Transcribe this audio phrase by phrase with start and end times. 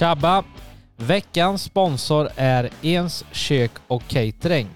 [0.00, 0.44] Tjabba!
[0.96, 4.68] Veckans sponsor är Ens kök och catering.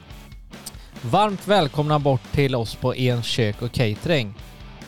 [1.02, 4.34] Varmt välkomna bort till oss på Ens kök och catering.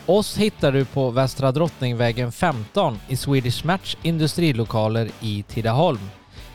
[0.05, 6.09] Oss hittar du på Västra Drottningvägen 15 i Swedish Match industrilokaler i Tidaholm.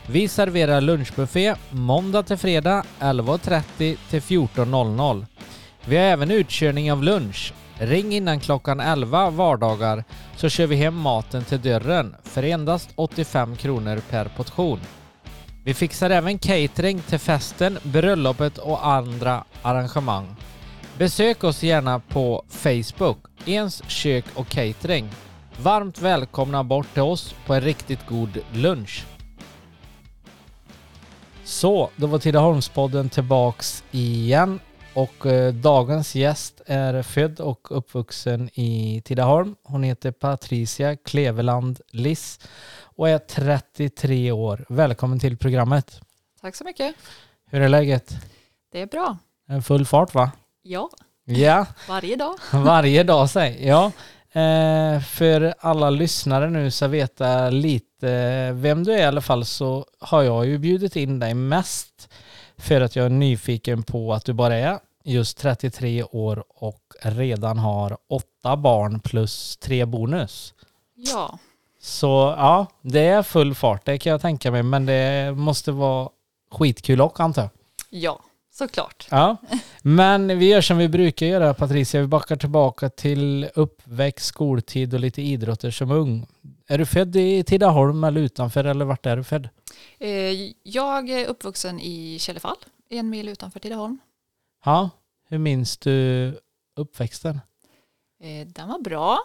[0.07, 5.25] Vi serverar lunchbuffé måndag till fredag 11.30 till 14.00.
[5.85, 7.53] Vi har även utkörning av lunch.
[7.85, 10.03] Ring innan klockan 11 vardagar
[10.35, 14.79] så kör vi hem maten till dörren för endast 85 kronor per portion.
[15.63, 20.35] Vi fixar även catering till festen, bröllopet och andra arrangemang.
[20.97, 25.09] Besök oss gärna på Facebook, Ens kök och catering.
[25.61, 29.05] Varmt välkomna bort till oss på en riktigt god lunch.
[31.43, 34.59] Så, då var Tidaholmspodden tillbaks igen
[34.93, 39.55] och eh, dagens gäst är född och uppvuxen i Tidaholm.
[39.63, 42.39] Hon heter Patricia Kleveland Liss
[42.81, 44.65] och är 33 år.
[44.69, 46.01] Välkommen till programmet.
[46.41, 46.95] Tack så mycket.
[47.49, 48.15] Hur är läget?
[48.71, 49.17] Det är bra.
[49.47, 50.31] En full fart va?
[50.61, 50.89] Ja,
[51.25, 52.35] Ja, varje dag.
[52.53, 53.67] varje dag säg.
[53.67, 53.91] Ja,
[54.31, 59.85] eh, för alla lyssnare nu så veta lite vem du är i alla fall så
[59.99, 62.09] har jag ju bjudit in dig mest
[62.57, 67.57] för att jag är nyfiken på att du bara är just 33 år och redan
[67.57, 70.53] har åtta barn plus tre bonus.
[70.95, 71.39] Ja,
[71.81, 76.09] Så ja, det är full fart, det kan jag tänka mig, men det måste vara
[76.51, 77.51] skitkul också antar jag.
[77.89, 78.19] ja,
[78.53, 79.07] såklart.
[79.11, 79.37] Ja,
[79.81, 84.99] men vi gör som vi brukar göra Patricia, vi backar tillbaka till uppväxt, skoltid och
[84.99, 86.27] lite idrotter som ung.
[86.67, 89.49] Är du född i Tidaholm eller utanför eller vart är du född?
[89.99, 92.55] Eh, Jag är uppvuxen i Källefall,
[92.89, 93.97] en mil utanför Tidaholm.
[94.65, 94.89] Ja,
[95.27, 96.39] hur minns du
[96.75, 97.39] uppväxten?
[98.19, 99.19] Eh, Den var bra.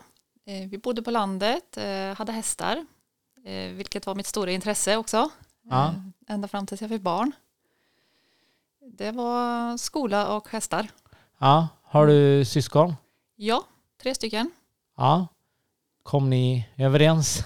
[0.46, 1.78] Eh, Vi bodde på landet,
[2.16, 2.86] hade hästar,
[3.74, 5.30] vilket var mitt stora intresse också.
[5.70, 5.94] Ja.
[6.28, 7.32] Ända fram tills jag fick barn.
[8.80, 10.88] Det var skola och hästar.
[11.38, 12.94] Ja, har du syskon?
[13.36, 13.64] Ja,
[14.02, 14.50] tre stycken.
[14.96, 15.26] Ja.
[16.08, 17.44] Kom ni överens?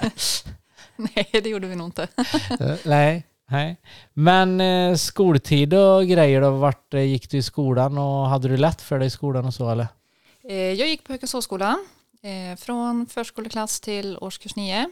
[0.96, 2.08] Nej, det gjorde vi nog inte.
[2.60, 3.76] Eh, nej, nej.
[4.12, 8.56] Men eh, skoltid och grejer då, vart eh, gick du i skolan och hade du
[8.56, 9.86] lätt för dig i skolan och så eller?
[10.44, 11.86] Eh, Jag gick på Hökensåsskolan
[12.22, 14.90] eh, från förskoleklass till årskurs 9.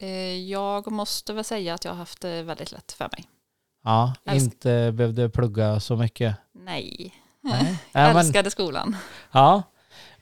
[0.00, 0.08] Eh,
[0.50, 3.24] Jag måste väl säga att jag har haft det väldigt lätt för mig.
[3.84, 6.36] Ja, Älsk- inte behövde plugga så mycket.
[6.52, 7.76] Nej, Nej.
[7.92, 8.96] jag älskade skolan.
[9.32, 9.62] Ja.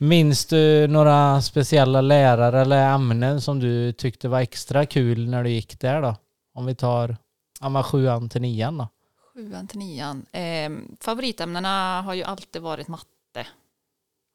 [0.07, 5.51] Minns du några speciella lärare eller ämnen som du tyckte var extra kul när du
[5.51, 6.17] gick där då?
[6.55, 7.17] Om vi tar
[7.61, 8.89] ja, sjuan till nian då.
[9.35, 10.27] Sjuan till nian.
[10.33, 10.71] Eh,
[11.01, 13.47] favoritämnena har ju alltid varit matte,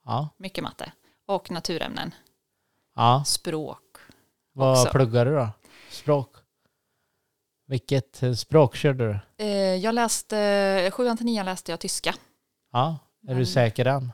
[0.05, 0.29] Ja.
[0.37, 0.91] mycket matte.
[1.25, 2.13] Och naturämnen,
[2.95, 3.23] ja.
[3.25, 3.97] språk.
[4.53, 4.91] Vad Också.
[4.91, 5.49] pluggar du då?
[5.91, 6.35] Språk?
[7.67, 9.43] Vilket språk körde du?
[9.45, 12.15] Eh, Jag läste, sjuan till nian läste jag tyska.
[12.71, 12.97] Ja.
[13.23, 14.11] Är du Men- säker än?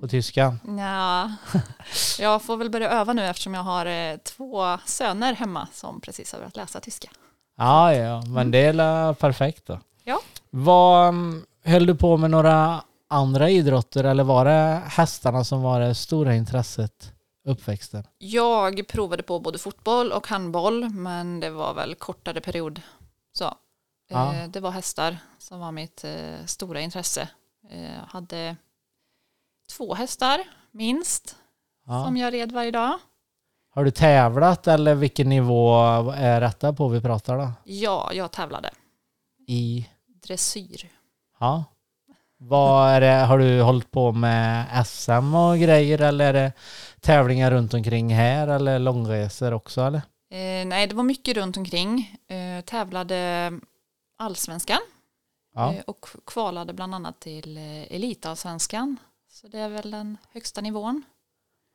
[0.00, 0.60] På tyskan?
[0.78, 1.32] Ja,
[2.18, 6.32] jag får väl börja öva nu eftersom jag har eh, två söner hemma som precis
[6.32, 7.08] har börjat läsa tyska.
[7.56, 9.80] Ja, ja, men det är perfekt då.
[10.04, 10.20] Ja.
[10.50, 15.80] Vad, mm, höll du på med några andra idrotter eller var det hästarna som var
[15.80, 17.12] det stora intresset
[17.48, 18.04] uppväxten?
[18.18, 22.80] Jag provade på både fotboll och handboll, men det var väl kortare period.
[23.32, 23.54] Så,
[24.08, 24.34] Ja.
[24.34, 27.28] eh, det var hästar som var mitt eh, stora intresse.
[27.70, 28.56] Jag hade
[29.76, 30.40] två hästar,
[30.70, 31.36] minst,
[31.86, 32.04] Ja.
[32.04, 32.98] som jag red varje dag.
[33.74, 35.76] Har du tävlat eller vilken nivå
[36.16, 37.52] är detta på vi pratar då?
[37.64, 38.70] Ja, jag tävlade.
[39.48, 39.88] I,
[40.26, 40.88] Dressyr.
[41.40, 41.64] ja.
[42.38, 46.52] Vad är det, har du hållit på med SM och grejer eller är det
[47.00, 49.98] tävlingar runt omkring här eller långresor också eller?
[50.30, 52.16] Eh, nej, det var mycket runt omkring.
[52.28, 53.52] Eh, tävlade
[54.18, 54.78] allsvenskan
[55.54, 55.72] Ja.
[55.74, 58.96] eh, och kvalade bland annat till eh, elitallsvenskan.
[59.36, 61.02] Så det är väl den högsta nivån.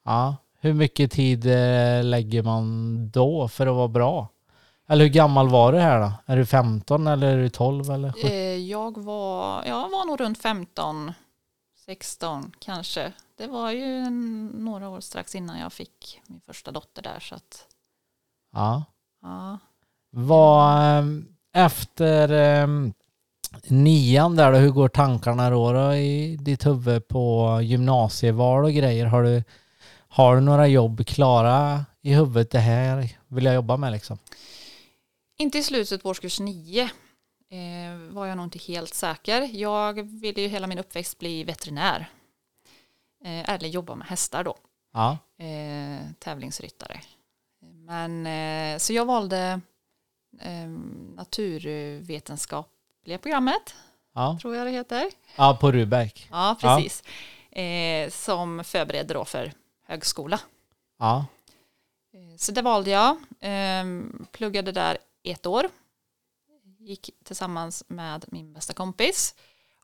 [0.06, 0.36] ja.
[0.60, 4.28] Hur mycket tid eh, lägger man då för att vara bra?
[4.88, 6.12] Eller hur gammal var du här då?
[6.26, 8.12] Är du 15 eller är du 12 eller?
[8.12, 8.30] 17?
[8.32, 11.12] Eh, jag var, jag var nog runt 15,
[11.86, 13.14] 16 kanske.
[13.36, 17.20] Det var ju några år strax innan jag fick min första dotter där.
[17.20, 17.68] Så att,
[18.52, 18.84] Ja.
[19.22, 19.58] ja.
[20.10, 21.06] Vad, eh,
[21.54, 22.32] efter
[23.68, 29.06] nian där då, hur går tankarna då, då i ditt huvud på gymnasieval och grejer?
[29.06, 29.44] Har du,
[30.08, 32.52] har du några jobb klara i huvudet?
[32.52, 34.18] Det här vill jag jobba med liksom.
[35.38, 36.90] Inte i slutet på årskurs 9 eh,
[38.10, 39.50] var jag nog inte helt säker.
[39.54, 42.10] Jag ville ju hela min uppväxt bli veterinär.
[43.26, 44.56] Eh, eller jobba med hästar då.
[44.94, 47.02] Ja, Eh, tävlingsryttare.
[47.62, 49.62] Men, eh, så jag valde
[50.40, 50.68] eh,
[53.06, 53.76] naturvetenskapliga programmet,
[54.14, 55.12] Ja, tror jag det heter.
[55.36, 56.28] ja på Rudbeck.
[56.32, 57.04] Ja, precis.
[57.52, 59.52] Eh, som förbereder då för
[59.88, 60.40] högskola.
[61.00, 61.26] Ja,
[62.14, 63.18] Eh, Så det valde jag.
[63.40, 63.86] Eh,
[64.32, 65.70] pluggade där ett år.
[66.80, 69.36] Gick tillsammans med min bästa kompis.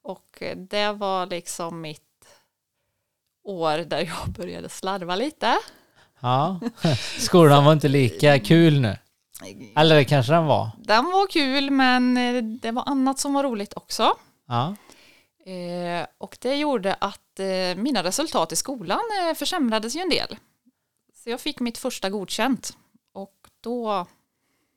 [0.01, 2.01] Och det var liksom mitt
[3.43, 5.57] år där jag började slarva lite.
[6.19, 6.59] ja.
[7.19, 8.97] Skolan var inte lika kul nu.
[9.75, 10.69] Eller det kanske den var.
[10.77, 14.13] Den var kul men eh, det var annat som var roligt också.
[14.47, 14.75] Ja,
[15.47, 20.37] Eh, och det gjorde att eh, mina resultat i skolan eh, försämrades ju en del.
[21.13, 22.77] Så jag fick mitt första godkänt.
[23.13, 24.05] Och då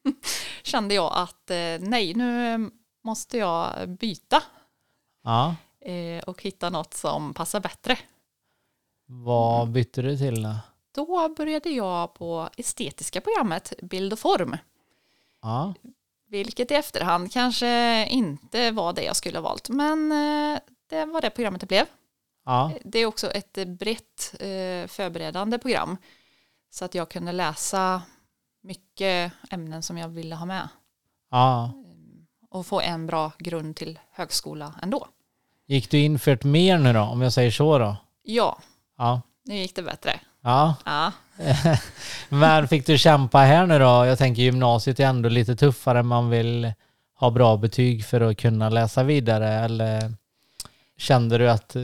[0.63, 2.71] kände jag att nej, nu
[3.05, 4.43] måste jag byta
[5.23, 5.57] ja.
[6.27, 7.99] och hitta något som passar bättre.
[9.07, 10.55] Vad bytte du till då?
[10.95, 14.57] Då började jag på estetiska programmet Bild och form.
[15.43, 15.75] Ja,
[16.29, 19.69] Vilket i efterhand kanske inte var det jag skulle ha valt.
[19.69, 20.59] Men eh,
[20.91, 21.87] det var det programmet det blev.
[22.45, 25.97] ja, Det är också ett brett eh, förberedande program.
[26.71, 28.03] Så att jag kunde läsa
[28.63, 30.69] mycket ämnen som jag ville ha med.
[31.31, 31.73] ja.
[32.53, 35.07] Och få en bra grund till högskola ändå.
[35.67, 37.97] Gick du in för ett mer nu då, om jag säger så då?
[38.23, 38.59] Ja,
[38.97, 40.21] Ja, nu gick det bättre.
[40.41, 40.75] Ja.
[40.85, 41.13] Ja,
[42.29, 43.85] Men fick du kämpa här nu då?
[43.85, 46.03] Jag tänker gymnasiet är ändå lite tuffare.
[46.03, 46.73] Man vill
[47.15, 49.49] ha bra betyg för att kunna läsa vidare.
[49.49, 50.13] Eller
[50.97, 51.83] kände du att eh,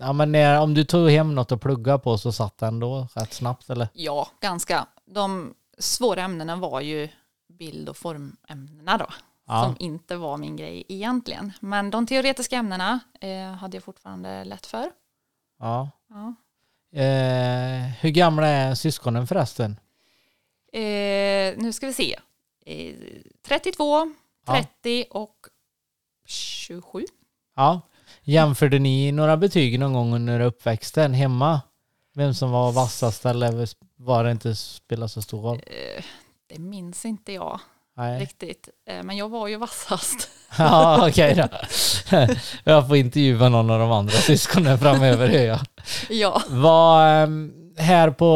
[0.00, 3.08] ja, men när, om du tog hem något att plugga på så satt det ändå
[3.14, 3.88] rätt snabbt eller?
[3.92, 4.86] ja, ganska.
[5.06, 7.08] De svåra ämnena var ju
[7.58, 9.06] bild och formämnena då.
[9.46, 11.52] Ja, Som inte var min grej egentligen.
[11.60, 14.90] Men de teoretiska ämnena eh, hade jag fortfarande lätt för.
[15.58, 15.90] ja.
[16.08, 16.34] Ja.
[16.92, 19.80] Eh, hur gamla är syskonen förresten?
[20.72, 22.16] Eh, nu ska vi se.
[22.66, 22.94] Eh,
[23.46, 24.12] 32,
[24.46, 24.52] Ja.
[24.82, 25.34] 30 och
[26.26, 27.04] 27.
[27.56, 27.80] Ja.
[28.22, 31.60] Jämförde ni några betyg någon gång under uppväxten hemma?
[32.14, 35.56] Vem som var vassast eller var det inte spelar så stor roll?
[35.66, 36.04] Eh,
[36.46, 37.60] det minns inte jag
[37.96, 38.20] Nej.
[38.20, 38.68] riktigt.
[38.86, 40.30] Eh, men jag var ju vassast.
[40.58, 41.48] Ja, okej då.
[42.64, 45.28] Jag får intervjua någon av de andra syskonen framöver.
[45.28, 45.60] hör jag.
[46.10, 46.42] ja.
[46.48, 48.26] Vad, ehm, här på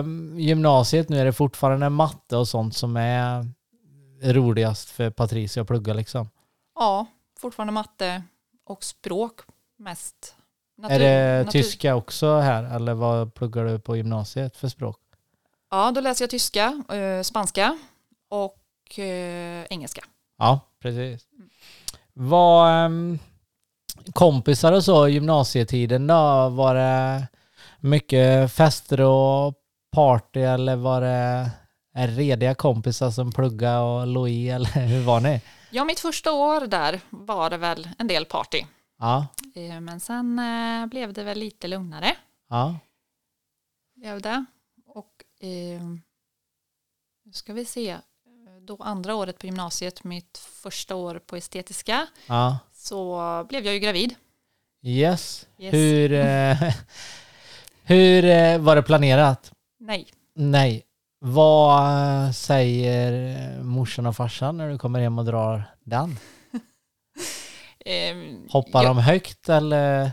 [0.00, 3.46] ehm, gymnasiet nu är det fortfarande matte och sånt som är
[4.22, 6.28] roligast för Patricia att plugga liksom.
[6.74, 7.06] ja,
[7.38, 8.22] fortfarande matte
[8.66, 9.40] och språk
[9.78, 10.34] mest.
[10.78, 14.98] Natur- är det natur- tyska också här eller vad pluggar du på gymnasiet för språk?
[15.70, 17.78] Ja, då läser jag tyska, eh, spanska
[18.30, 18.56] och
[18.98, 20.04] eh, engelska.
[20.38, 21.26] Ja, precis.
[22.12, 23.18] Vad ehm,
[24.12, 26.48] kompisar och så i gymnasietiden då?
[26.48, 27.28] Var det
[27.80, 29.54] mycket fester och
[29.92, 31.50] party eller var det
[31.92, 35.40] rediga kompisar som plugga och låg i eller hur var ni?
[35.70, 38.64] Ja, mitt första år där var det väl en del party.
[38.98, 42.16] Ja, Eh, Men sen eh, blev det väl lite lugnare.
[42.48, 42.78] ja,
[43.94, 44.44] Blev det.
[44.86, 45.82] Och eh,
[47.24, 47.96] nu ska vi se.
[48.66, 52.58] Då andra året på gymnasiet, mitt första år på estetiska, ja.
[52.72, 54.14] så blev jag ju gravid.
[54.82, 55.46] Yes.
[55.58, 55.74] Yes.
[55.74, 56.56] Hur, eh,
[57.84, 59.52] hur eh, var det planerat?
[59.80, 60.06] Nej.
[60.34, 60.82] Nej.
[61.20, 66.18] Vad eh, säger morsan och farsan när du kommer hem och drar den?
[67.86, 68.16] Eh,
[68.50, 70.10] Hoppar jag- de högt eller?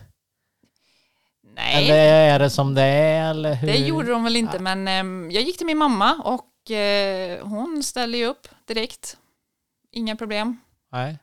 [1.56, 3.30] Nej, Eller är det som det är?
[3.30, 3.68] Eller hur?
[3.68, 6.42] det gjorde de väl inte, men eh, jag gick till min mamma och
[6.72, 9.18] eh, hon ställde ju upp direkt.
[9.92, 10.60] Inga problem.
[10.92, 11.20] Nej.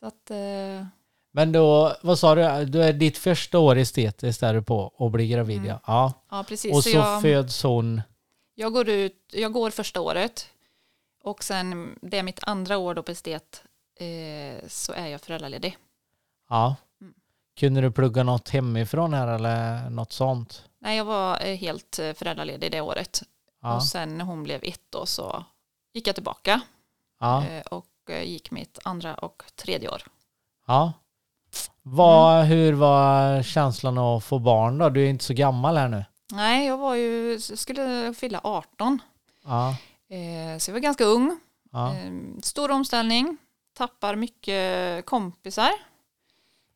[0.00, 0.86] Så att, eh,
[1.32, 2.64] Men då, vad sa du?
[2.64, 5.68] Du är ditt första år estetiskt där du på och blir gravid Mm.
[5.68, 5.80] ja.
[5.86, 6.12] ja.
[6.30, 6.72] ja, precis.
[6.74, 8.02] Och så så jag, föds hon.
[8.54, 10.48] jag, går ut, jag går första året
[11.24, 13.62] och sen, det är mitt andra år då på estet,
[14.00, 15.76] eh, så är jag föräldraledig.
[16.48, 16.76] Ja.
[17.00, 17.14] Mm.
[17.58, 20.64] Kunde du plugga något hemifrån här eller något sånt?
[20.78, 23.22] Nej, jag var eh, helt eh, föräldraledig det året.
[23.60, 23.76] Ja.
[23.76, 25.44] Och sen när hon blev ett då så
[25.92, 26.60] gick jag tillbaka
[27.20, 27.44] Ja.
[27.46, 30.02] eh, och eh, gick mitt andra och tredje år.
[30.66, 30.92] ja.
[31.82, 32.48] Vad, Mm.
[32.48, 34.88] Hur var känslan att få barn då?
[34.88, 36.04] Du är inte så gammal här nu.
[36.32, 38.98] Nej, jag var ju, skulle fylla 18.
[39.44, 39.68] Ja.
[40.08, 41.40] Eh, så jag var ganska ung.
[41.72, 41.94] ja.
[41.96, 42.12] Eh,
[42.42, 43.36] stor omställning,
[43.74, 45.70] tappar mycket kompisar.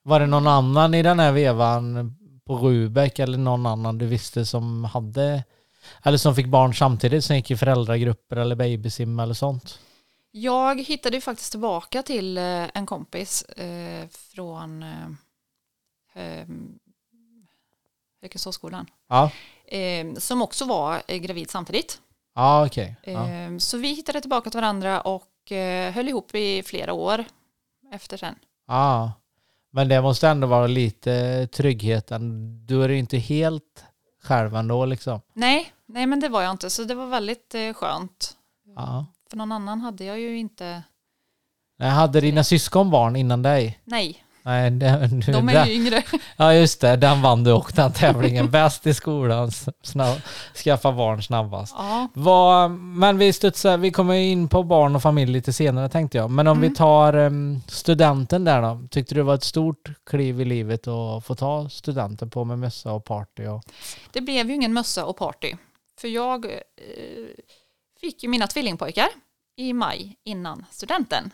[0.02, 2.14] Var det någon annan i den här vevan
[2.44, 5.44] på Rubek eller någon annan du visste som hade
[6.02, 9.78] eller som fick barn samtidigt som gick i föräldragrupper eller babysim eller sånt?
[10.30, 12.42] Jag hittade ju faktiskt tillbaka till eh,
[12.74, 14.82] en kompis eh, från
[16.14, 16.46] eh,
[18.22, 18.86] Hökensåsskolan.
[19.08, 19.30] Ja.
[20.18, 22.00] Som också var gravid samtidigt.
[22.34, 22.96] Ja, okej.
[23.04, 23.28] Ja.
[23.30, 25.28] Eh, Så vi hittade tillbaka till varandra och
[25.92, 27.24] höll ihop i flera år
[27.92, 28.34] efter sen.
[28.66, 29.12] ja.
[29.70, 32.52] Men det måste ändå vara lite tryggheten.
[32.66, 33.84] Du är inte helt
[34.22, 35.20] själv ändå liksom.
[35.32, 38.32] Nej, nej men det var jag inte, så det var väldigt eh, skönt.
[38.76, 39.06] Ja.
[39.30, 40.82] För någon annan hade jag ju inte,
[41.78, 43.80] Jag hade dina syskon barn innan dig?
[43.84, 46.02] nej, Nej, det, du, de är ju yngre.
[46.36, 48.50] Ja just det, den vann du och den tävlingen.
[48.50, 49.50] Bäst i skolan,
[49.82, 50.16] snabb,
[50.64, 51.74] skaffa barn snabbast.
[51.78, 56.18] Ja, Vad, men vi studsar, vi kommer in på barn och familj lite senare tänkte
[56.18, 56.30] jag.
[56.30, 56.76] Men om vi Mm.
[56.76, 58.88] tar em, studenten där då.
[58.90, 62.58] Tyckte du det var ett stort kliv i livet att få ta studenten på med
[62.58, 63.46] mössa och party?
[63.46, 63.62] Och,
[64.12, 65.54] det blev ju ingen mössa och party.
[65.98, 66.52] För jag eh,
[68.00, 69.08] fick ju mina tvillingpojkar
[69.56, 71.30] i maj innan studenten.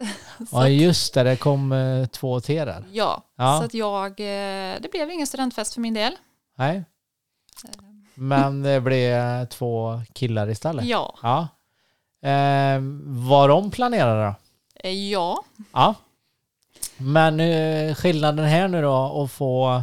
[0.52, 2.84] Ja just det, det kom eh, två till där.
[2.92, 3.58] Ja, Ja.
[3.58, 6.16] så att jag, eh, det blev ingen studentfest för min del.
[6.56, 6.84] Nej.
[8.14, 10.84] Men det blev två killar istället.
[10.84, 11.48] Ja, Ja.
[12.22, 14.34] Em, var de planerade då?
[14.88, 15.94] Eh, ja, Ja.
[16.96, 19.82] Men eh, skillnaden här nu då att få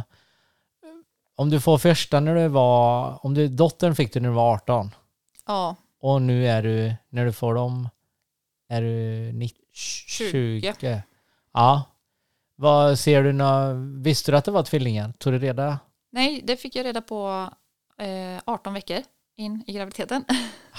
[1.42, 4.52] om du får första när du var, om du, dottern fick du när du var
[4.54, 4.90] 18
[5.46, 7.88] ja, och nu är du, när du får dem,
[8.68, 10.74] är du 90, 20.
[10.80, 11.02] 20.
[11.52, 11.82] Ja.
[12.56, 13.72] Vad ser du nå,
[14.02, 15.12] visste du att det var tvillingar?
[15.18, 15.78] Tog du reda?
[16.10, 17.50] Nej, det fick jag reda på
[17.98, 19.02] eh, 18 veckor
[19.36, 20.24] in i graviditeten.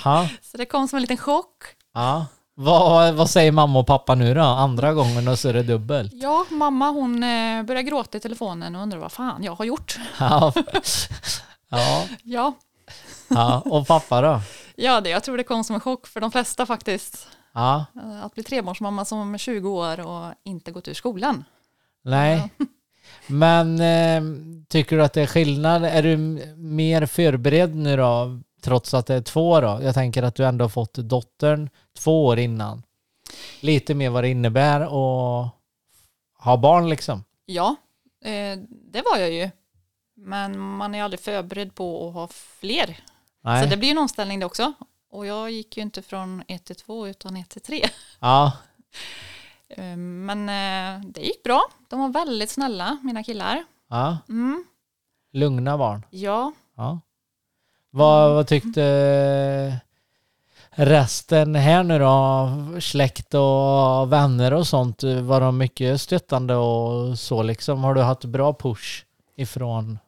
[0.04, 0.30] Ja.
[0.42, 1.64] Så det kom som en liten chock.
[1.94, 2.26] ja.
[2.56, 4.42] Vad, vad säger mamma och pappa nu då?
[4.42, 6.12] Andra gången och så är det dubbelt.
[6.16, 10.00] Ja, mamma hon eh, började gråta i telefonen och undrade vad fan jag har gjort.
[10.20, 10.54] Ja.
[11.70, 12.04] ja.
[12.24, 12.54] Ja,
[13.28, 13.64] ja.
[13.66, 14.42] Och pappa då?
[14.76, 17.28] ja det, jag tror det kom som en chock för de flesta faktiskt.
[17.54, 17.86] Ja.
[17.96, 21.46] Eh, Att bli trebarnsmamma som är 20 år och inte gått ur skolan.
[22.04, 22.50] Nej.
[23.28, 24.24] Men eh,
[24.70, 25.86] tycker du att det är skillnad?
[25.86, 26.18] Är du
[26.58, 28.40] mer förberedd nu då?
[28.64, 29.80] Trots att det är två då?
[29.82, 32.84] Jag tänker att du ändå har fått dottern två år innan.
[33.60, 35.52] Lite mer vad det innebär att
[36.40, 37.24] ha barn liksom.
[37.46, 37.76] Ja,
[38.26, 39.50] eh, det var jag ju.
[40.16, 43.00] Men man är aldrig förberedd på att ha fler.
[43.42, 43.64] Nej.
[43.64, 44.74] Så det blir ju en omställning det också.
[45.10, 47.86] Och jag gick ju inte från 1 till 2 utan 1 till 3.
[48.20, 48.52] Ja.
[49.70, 51.62] Eh, Men eh, det gick bra.
[51.90, 53.64] De var väldigt snälla, mina killar.
[53.90, 54.18] ja.
[54.30, 54.66] Mm.
[55.32, 56.06] Lugna barn.
[56.10, 57.00] Ja, Ja.
[57.96, 59.80] Vad, vad tyckte
[60.72, 62.50] resten här nu då?
[62.82, 65.04] Släkt och vänner och sånt.
[65.04, 67.84] Var de mycket stöttande och så liksom?
[67.84, 70.00] Har du haft bra push ifrån?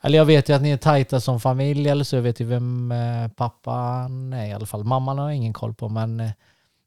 [0.00, 2.16] Eller jag vet ju att ni är tajta som familj eller så.
[2.16, 4.84] Jag vet ju vem eh, pappan är i alla fall.
[4.84, 6.30] Mamman har jag ingen koll på men eh,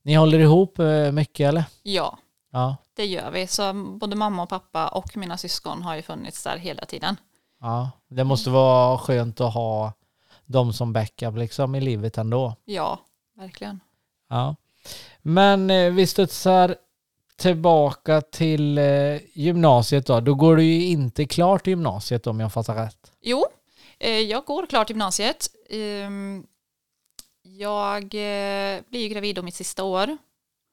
[0.04, 1.64] ni håller ihop eh, mycket eller?
[1.84, 2.18] ja,
[2.54, 2.76] Ja.
[2.96, 3.48] det gör vi.
[3.48, 7.16] Så både mamma och pappa och mina syskon har ju funnits där hela tiden.
[7.62, 7.92] ja.
[8.10, 9.94] Det måste vara skönt att ha
[10.52, 12.56] dem som backup liksom i livet ändå.
[12.66, 13.00] Ja,
[13.38, 13.80] verkligen.
[14.30, 14.56] Ja.
[15.22, 16.76] Men eh, vi studsar
[17.36, 20.20] tillbaka till eh, gymnasiet då.
[20.20, 23.12] Då går du ju inte klart gymnasiet om jag fattar rätt.
[23.22, 23.46] Jo,
[24.00, 25.48] eh, jag går klart gymnasiet.
[25.70, 26.46] Ehm,
[27.44, 30.18] Jag eh, blir ju gravid om mitt sista år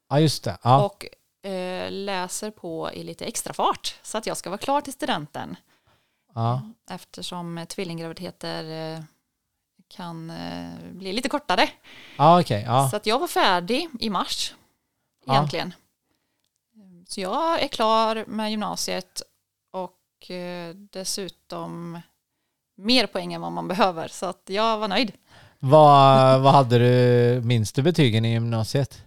[0.09, 0.59] Ja, just det.
[0.63, 0.85] Ja.
[0.85, 1.07] och
[1.51, 5.57] eh, läser på i lite extra fart så att jag ska vara klar till studenten.
[6.35, 6.63] ja.
[6.91, 8.65] Eftersom eh, tvillinggraviditeter
[9.89, 11.69] kan eh, bli lite kortare.
[12.17, 12.63] ja okej.
[12.67, 12.89] Ja.
[12.91, 14.55] Så att jag var färdig i mars
[15.27, 15.75] egentligen.
[17.09, 19.23] Så jag är klar med gymnasiet
[19.73, 22.01] och eh, dessutom
[22.77, 24.09] mer poäng än vad man behöver.
[24.09, 25.13] Så att jag var nöjd.
[25.59, 29.05] Vad, vad hade du, minns du betygen i gymnasiet?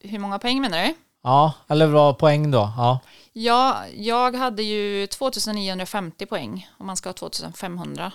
[0.00, 0.94] Hur många poäng menar du?
[1.22, 2.72] Ja, eller vad poäng då?
[2.76, 3.00] Ja.
[3.32, 8.12] Ja, jag hade ju 2950 poäng och man ska ha 2500.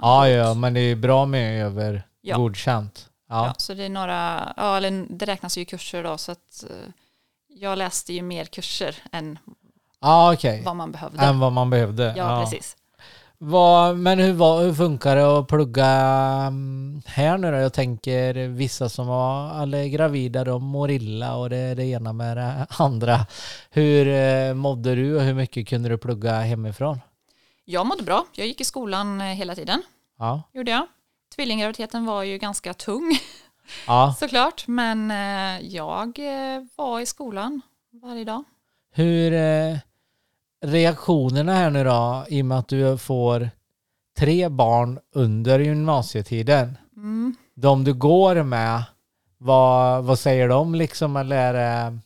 [0.00, 2.36] Ja, ja, men det är bra med över Ja.
[2.36, 3.08] godkänt.
[3.28, 3.46] Ja.
[3.46, 3.54] Ja.
[3.58, 6.76] så det är några, ja, eller det räknas ju kurser då så att eh,
[7.48, 9.38] jag läste ju mer kurser än
[10.00, 10.62] Ja, okej.
[10.64, 11.22] vad man behövde.
[11.22, 12.14] Än vad man behövde.
[12.16, 12.76] ja, precis.
[13.42, 17.56] Vad, men hur, var, hur funkar det att plugga mm, här nu då?
[17.56, 22.12] Jag tänker vissa som var eller gravida, de mår illa och det är det ena
[22.12, 23.26] med det andra.
[23.70, 27.00] Hur eh, mådde du och hur mycket kunde du plugga hemifrån?
[27.64, 28.26] Jag mådde bra.
[28.32, 29.82] Jag gick i skolan eh, hela tiden,
[30.18, 30.86] Ja, gjorde jag.
[31.34, 33.18] Tvillinggraviditeten var ju ganska tung
[33.86, 34.14] ja.
[34.18, 37.60] såklart, men eh, jag eh, var i skolan
[38.02, 38.44] varje dag.
[38.92, 39.78] Hur eh,
[40.64, 43.50] reaktionerna här nu då i och med att du får
[44.18, 46.78] tre barn under gymnasietiden.
[46.96, 47.36] Mm.
[47.54, 48.82] De du går med,
[49.38, 51.16] vad, vad säger de liksom?
[51.16, 51.98] Eller är det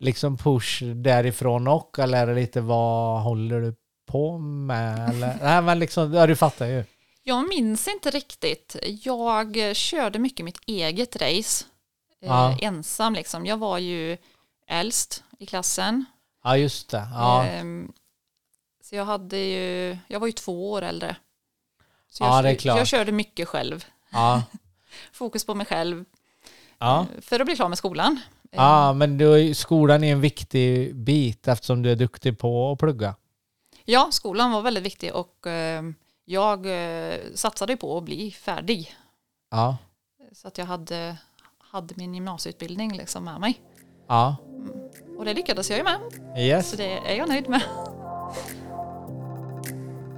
[0.00, 3.74] liksom push därifrån och eller är det lite vad håller du
[4.10, 5.08] på med?
[5.08, 6.84] Eller, nej men liksom, ja du fattar ju.
[7.22, 8.76] Jag minns inte riktigt.
[9.02, 11.64] Jag eh, körde mycket mitt eget race.
[12.22, 12.56] Eh, Ja.
[12.60, 13.46] ensam liksom.
[13.46, 14.16] Jag var ju
[14.66, 16.04] äldst i klassen.
[16.44, 17.08] Ja, just det.
[17.14, 17.92] Ja, Ehm,
[18.82, 21.16] så jag hade ju, jag var ju två år äldre.
[22.10, 22.78] Så Ja, jag, det är klart.
[22.78, 23.84] jag körde mycket själv.
[24.12, 24.42] ja,
[25.12, 26.04] Fokus på mig själv
[26.78, 27.00] ja.
[27.16, 28.20] eh, för att bli klar med skolan.
[28.50, 33.14] ja men du, skolan är en viktig bit eftersom du är duktig på att plugga.
[33.84, 35.82] Ja, skolan var väldigt viktig och eh,
[36.24, 38.94] jag eh, satsade på att bli färdig.
[39.50, 39.76] Ja,
[40.32, 41.16] Så att jag hade,
[41.58, 43.60] hade min gymnasieutbildning liksom med mig.
[44.08, 44.36] ja,
[45.18, 46.00] Och det lyckades jag ju med.
[46.34, 46.72] Så yes.
[46.72, 47.62] det är jag nöjd med.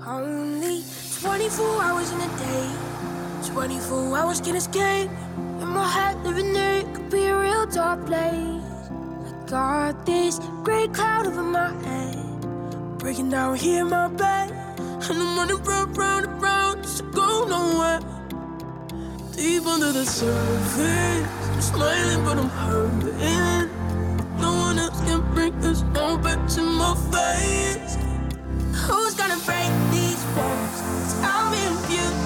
[0.07, 0.83] Only
[1.21, 2.71] 24 hours in a day.
[3.55, 5.11] 24 hours can escape.
[5.61, 8.91] In my head, living there it could be a real dark place.
[9.27, 12.32] I got this great cloud over my head.
[13.03, 14.53] Breaking down here in my bed.
[14.79, 16.83] And I'm running round, round, and round.
[16.85, 17.99] Just to go nowhere.
[19.33, 21.27] Deep under the surface.
[21.51, 23.69] I'm smiling, but I'm hurting.
[24.41, 27.97] No one else can bring this all back to my face.
[28.87, 31.21] Who's gonna break these walls?
[31.21, 32.22] Tell me beautiful.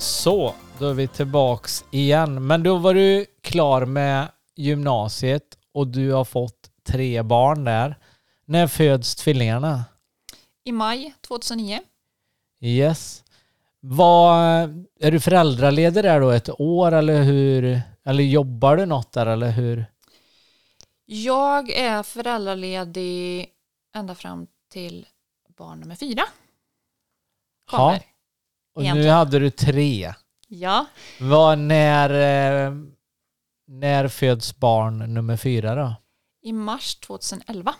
[0.00, 2.46] Så, då är vi tillbaks igen.
[2.46, 7.98] Men då var du klar med gymnasiet och du har fått tre barn där.
[8.44, 9.84] När föds tvillingarna?
[10.64, 11.80] I maj 2009.
[12.60, 13.24] Yes.
[13.80, 14.36] Vad,
[15.00, 17.80] är du föräldraledig där då ett år eller hur?
[18.04, 19.86] Eller jobbar du något där eller hur?
[21.04, 23.48] Jag är föräldraledig
[23.94, 25.06] ända fram till
[25.56, 26.22] barn nummer fyra.
[27.72, 27.98] Ja.
[28.74, 29.14] Och nu Egentligen.
[29.16, 30.14] hade du tre.
[30.48, 30.86] Ja,
[31.20, 32.10] Vad, när,
[32.66, 32.72] eh,
[33.66, 35.94] när föds barn nummer fyra då?
[36.42, 37.74] i mars 2011.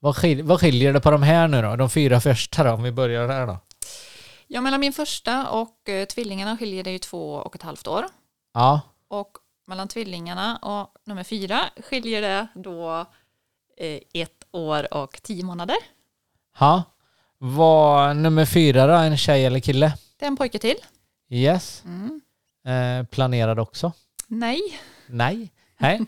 [0.00, 1.76] Vad, skil, vad skiljer det på de här nu då?
[1.76, 3.58] De fyra första då, om vi börjar där då?
[4.46, 8.04] Ja, mellan min första och eh, tvillingarna skiljer det ju två och ett halvt år.
[8.54, 9.30] Ja, Och
[9.66, 11.60] mellan tvillingarna och nummer fyra
[11.90, 13.06] skiljer det då
[13.76, 15.76] eh, ett år och tio månader.
[16.58, 16.82] ja.
[17.42, 18.92] Vad nummer fyra då?
[18.92, 19.92] En tjej eller kille?
[20.18, 20.76] Det är en pojke till.
[21.30, 21.82] Yes.
[21.84, 22.20] Mm.
[22.66, 23.92] Eh, planerad också?
[24.26, 24.60] Nej,
[25.06, 25.50] Nej.
[25.78, 26.00] Nej.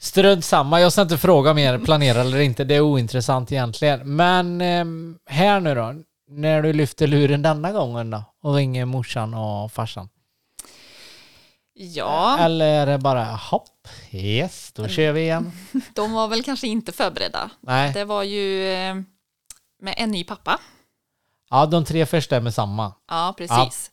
[0.00, 0.80] Strödd samma.
[0.80, 2.64] Jag ska inte fråga mer planerad eller inte.
[2.64, 4.16] Det är ointressant egentligen.
[4.16, 5.94] Men ehm, här nu då.
[6.30, 10.08] När du lyfter luren denna gången då och ringer morsan och farsan.
[11.74, 15.52] ja, Eller är det bara hopp, yes, då kör vi igen.
[15.94, 17.50] de var väl kanske inte förberedda.
[17.60, 18.94] Nej, Det var ju eh,
[19.78, 20.60] med en ny pappa.
[21.50, 22.92] ja de tre första är med samma.
[23.08, 23.90] Ja, precis.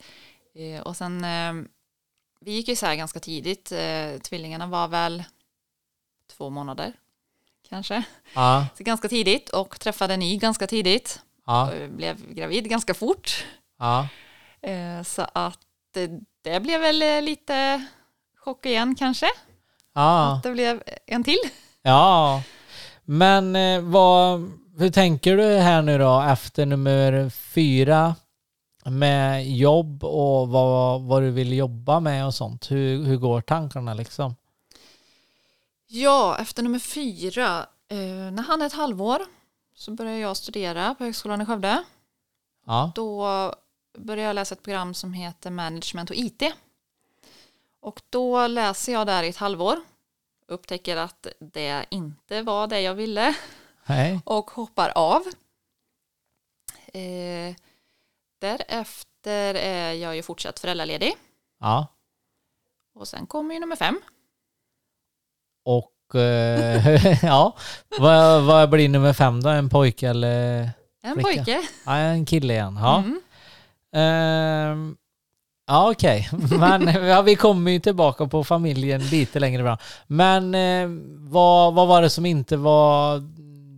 [0.56, 1.54] Eh, och sen, eh,
[2.42, 3.72] vi gick isär ganska tidigt.
[3.72, 5.24] Eh, tvillingarna var väl
[6.38, 6.94] två månader
[7.70, 8.04] kanske.
[8.34, 11.20] Ja, Så ganska tidigt och träffade en ny ganska tidigt.
[11.46, 13.46] ja, blev gravid ganska fort.
[13.80, 14.08] ja.
[14.62, 15.60] Eh, så att
[16.44, 17.86] det, blev väl lite
[18.38, 19.28] chock igen kanske.
[19.94, 21.40] Ja, Att det blev en till.
[21.82, 22.44] ja.
[23.04, 23.54] Men
[23.92, 28.16] vad, hur tänker du här nu då efter nummer fyra
[28.86, 32.72] med jobb och vad, vad du vill jobba med och sånt?
[32.72, 34.36] Hur, hur går tankarna liksom?
[35.88, 37.98] Ja, efter nummer fyra, eh,
[38.32, 39.22] när han är ett halvår
[39.76, 41.84] så började jag studera på Högskolan i Skövde.
[42.66, 43.26] Ja, Då
[43.98, 46.44] började jag läsa ett program som heter Management och IT.
[47.82, 49.78] Och då läser jag där i ett halvår.
[50.48, 53.36] Upptäcker att det inte var det jag ville
[53.86, 54.20] hej.
[54.26, 55.22] och hoppar av.
[56.94, 57.56] Eh,
[58.42, 61.14] därefter är jag ju fortsatt föräldraledig.
[61.60, 61.88] Ja.
[62.96, 64.02] Och sen kommer ju nummer fem.
[65.66, 67.56] Och eh, ja,
[68.00, 69.50] vad, vad blir nummer fem då?
[69.50, 70.70] En pojke eller?
[71.04, 71.28] En Flicka.
[71.30, 71.62] pojke.
[71.86, 72.78] Ja, en kille igen.
[72.82, 73.22] Ja, Mm.
[73.94, 74.98] Ehm,
[75.68, 76.30] ja okej.
[76.60, 79.78] Men ja, vi kommer ju tillbaka på familjen lite längre fram.
[80.08, 80.88] Men eh,
[81.30, 83.22] vad, vad var det som inte var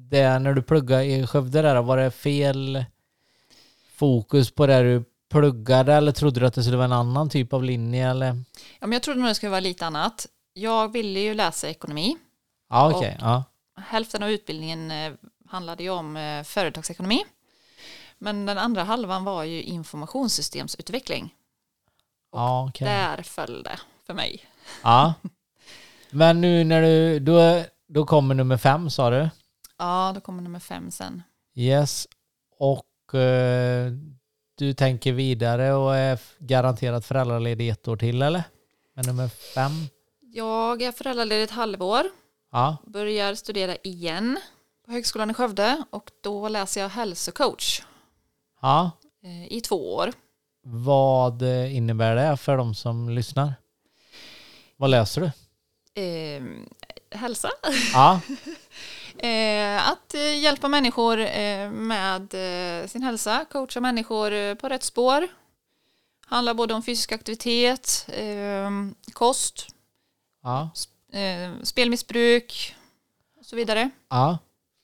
[0.09, 2.85] det när du pluggade i Skövde där, var det fel
[3.95, 7.53] fokus på det du pluggade eller trodde du att det skulle vara en annan typ
[7.53, 8.27] av linje eller?
[8.79, 10.27] Ja, men jag trodde nog det skulle vara lite annat.
[10.53, 12.17] Jag ville ju läsa ekonomi.
[12.69, 13.15] Ja, okej.
[13.19, 13.43] Och- Ja.
[13.81, 15.13] Hälften av utbildningen eh,
[15.49, 17.23] handlade ju om eh, företagsekonomi.
[18.17, 21.33] Men den andra halvan var ju informationssystemsutveckling.
[22.31, 22.87] Ja, okej.
[22.87, 24.39] Där föll det för mig.
[24.83, 25.13] Ja.
[26.09, 29.29] Men nu när du, då, då kommer nummer fem sa du?
[29.77, 31.23] Ja, då kommer nummer fem sen.
[31.55, 32.07] Yes.
[32.59, 33.91] Och eh,
[34.55, 38.43] du tänker vidare och är garanterat föräldraledig ett år till eller?
[38.95, 39.71] Med nummer fem?
[40.21, 42.03] Jag är föräldraledig ett halvår,
[42.51, 42.77] Ja.
[42.87, 44.39] börjar studera igen
[44.85, 47.81] på Högskolan i Skövde och då läser jag hälsocoach
[48.61, 48.91] Ja.
[49.23, 50.13] eh, i två år.
[50.63, 53.53] Vad eh, innebär det för de som lyssnar?
[54.77, 55.31] Vad läser du?
[56.01, 56.43] Eh,
[57.11, 57.49] hälsa,
[57.93, 58.19] Ja.
[59.19, 62.35] eh, att eh, hjälpa människor eh, med
[62.89, 65.27] sin hälsa, coacha människor på rätt spår.
[66.25, 68.09] Handlar både om fysisk aktivitet,
[69.13, 69.67] kost,
[70.43, 70.69] Ja.
[71.63, 72.75] spelmissbruk
[73.39, 73.89] och så vidare.
[74.09, 74.37] Ja.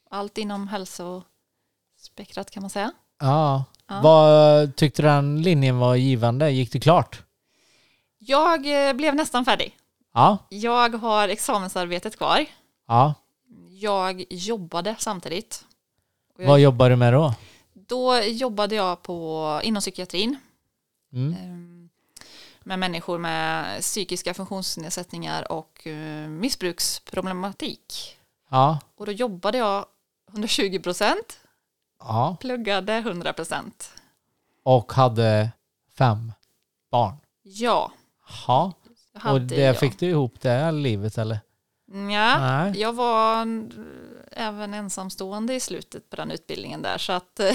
[0.10, 2.92] Allt inom hälsospektrat kan man säga.
[3.20, 3.64] Ja.
[3.88, 4.00] Ja.
[4.04, 6.52] Vad tyckte du den linjen var givande?
[6.52, 7.24] Gick det klart?
[8.20, 8.62] Jag
[8.96, 9.78] blev nästan färdig.
[10.14, 10.38] Ja.
[10.50, 12.46] Jag har examensarbetet kvar.
[12.88, 13.14] Ja.
[13.70, 15.66] Jag jobbade samtidigt.
[16.38, 17.34] Jag, Vad jobbar du med då?
[17.74, 20.38] då jobbade jag på, inom psykiatrin
[21.14, 21.34] Mm.
[21.34, 21.90] eh,
[22.64, 28.18] med människor med psykiska funktionsnedsättningar och eh, missbruksproblematik.
[28.50, 28.80] Ja.
[28.96, 29.86] Och då jobbade jag
[30.32, 31.40] 120 procent,
[32.00, 32.38] Ja.
[32.40, 33.92] pluggade 100 procent.
[34.64, 35.50] Och hade
[35.98, 36.32] fem
[36.92, 37.16] barn.
[37.44, 37.92] Ja,
[38.48, 38.74] Ja.
[39.14, 39.80] hade Och det jag.
[39.80, 41.40] fick du ihop det livet eller?
[41.94, 42.80] Ja, Nej.
[42.82, 43.88] jag var en-
[44.32, 47.52] även ensamstående i slutet på den utbildningen där så att eh,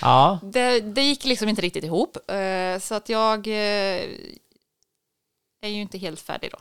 [0.00, 0.38] Ja.
[0.52, 2.16] det, det gick liksom inte riktigt ihop.
[2.30, 4.02] Eh, Så att jag eh,
[5.62, 6.58] är ju inte helt färdig då.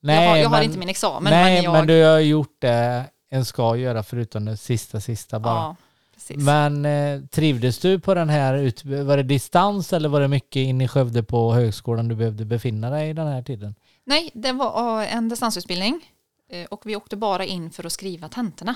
[0.00, 1.72] Nej, jag har, jag har men, inte min examen nej, men jag...
[1.72, 5.54] men du har gjort det en ska göra förutom det sista, sista bara.
[5.54, 5.76] ja,
[6.14, 6.36] precis.
[6.36, 10.56] Men eh, trivdes du på den här, ut, var det distans eller var det mycket
[10.60, 13.74] in i Skövde på högskolan du behövde befinna dig i den här tiden?
[14.08, 16.12] Nej, det var eh, en distansutbildning
[16.50, 18.74] eh, och vi åkte bara in för att skriva tentorna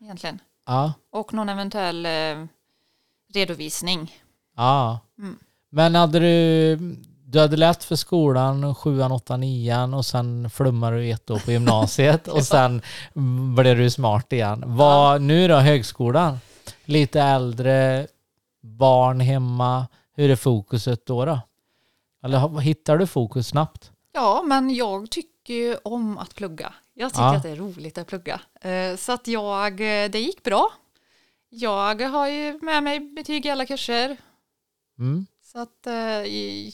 [0.00, 0.38] egentligen.
[0.66, 0.92] Ja.
[1.12, 2.46] Och någon eventuell eh,
[3.34, 4.12] redovisning.
[4.56, 5.00] Ja.
[5.18, 5.38] Mm.
[5.70, 6.76] Men hade du,
[7.24, 11.52] du hade läst för skolan, sjuan, åttan, nian och sen flummade du ett år på
[11.52, 12.82] gymnasiet och sen
[13.56, 14.64] blev du smart igen.
[14.66, 16.38] Vad, Nu då, högskolan?
[16.84, 18.06] Lite äldre,
[18.62, 19.86] barn hemma.
[20.16, 21.24] Hur är fokuset då?
[21.24, 21.40] då?
[22.22, 23.90] Eller hittar du fokus snabbt?
[24.14, 26.74] Ja, men jag tycker ju om att plugga.
[26.94, 27.36] Jag tycker Ja.
[27.36, 28.40] att det är roligt att plugga.
[28.60, 30.68] Eh, Så att jag, eh, det gick bra.
[31.48, 34.16] Jag har ju med mig betyg i alla kurser.
[34.98, 35.26] Mm.
[35.52, 35.92] Så att eh,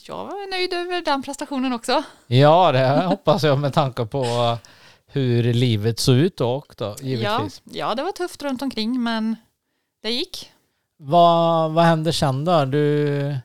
[0.08, 2.02] jag var nöjd över den prestationen också.
[2.26, 4.24] Ja, det hoppas jag med tanke på
[5.06, 7.62] hur livet såg ut då, och då Ja, givetvis.
[7.64, 9.36] ja, det var tufft runt omkring men
[10.02, 10.50] det gick.
[10.96, 12.64] Vad, vad händer sen då?
[12.64, 13.36] Du,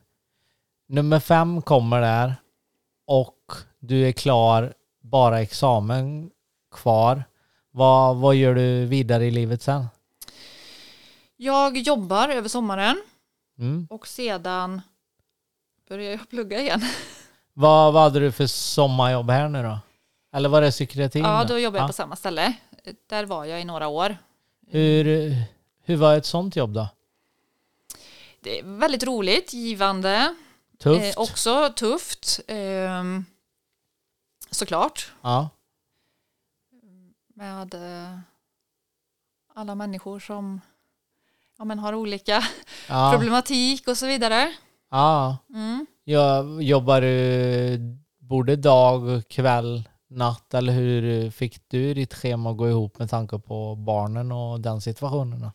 [0.88, 2.34] nummer fem kommer där
[3.06, 3.52] och
[3.86, 6.30] du är klar, bara examen
[6.74, 7.24] kvar.
[7.70, 9.86] Vad, vad gör du vidare i livet sen?
[11.36, 13.02] Jag jobbar över sommaren
[13.58, 13.86] Mm.
[13.90, 14.80] och sedan
[15.88, 16.82] börjar jag plugga igen.
[17.52, 19.78] Vad, vad hade du för sommarjobb här nu då?
[20.32, 21.24] Eller var det psykiatrin?
[21.24, 21.86] Ja, då jobbar jag Ja.
[21.88, 22.52] på samma ställe.
[23.06, 24.16] Där var jag i några år.
[24.68, 25.34] Hur,
[25.84, 26.88] hur var ett sånt jobb då?
[28.40, 30.34] Det är väldigt roligt, givande,
[30.78, 31.04] Tufft?
[31.16, 32.40] Eh, också tufft.
[32.48, 33.24] ehm,
[34.56, 35.12] såklart.
[35.22, 35.48] ja.
[37.34, 38.18] Med eh,
[39.54, 40.60] alla människor som
[41.58, 42.42] ja, men har olika
[42.88, 43.10] Ja.
[43.12, 44.52] problematik och så vidare.
[44.90, 45.36] ja.
[45.54, 45.86] Mm.
[46.04, 47.78] Jag, jobbar du
[48.18, 53.38] både dag, kväll, natt eller hur fick du ditt schema att gå ihop med tanke
[53.38, 55.50] på barnen och den situationen?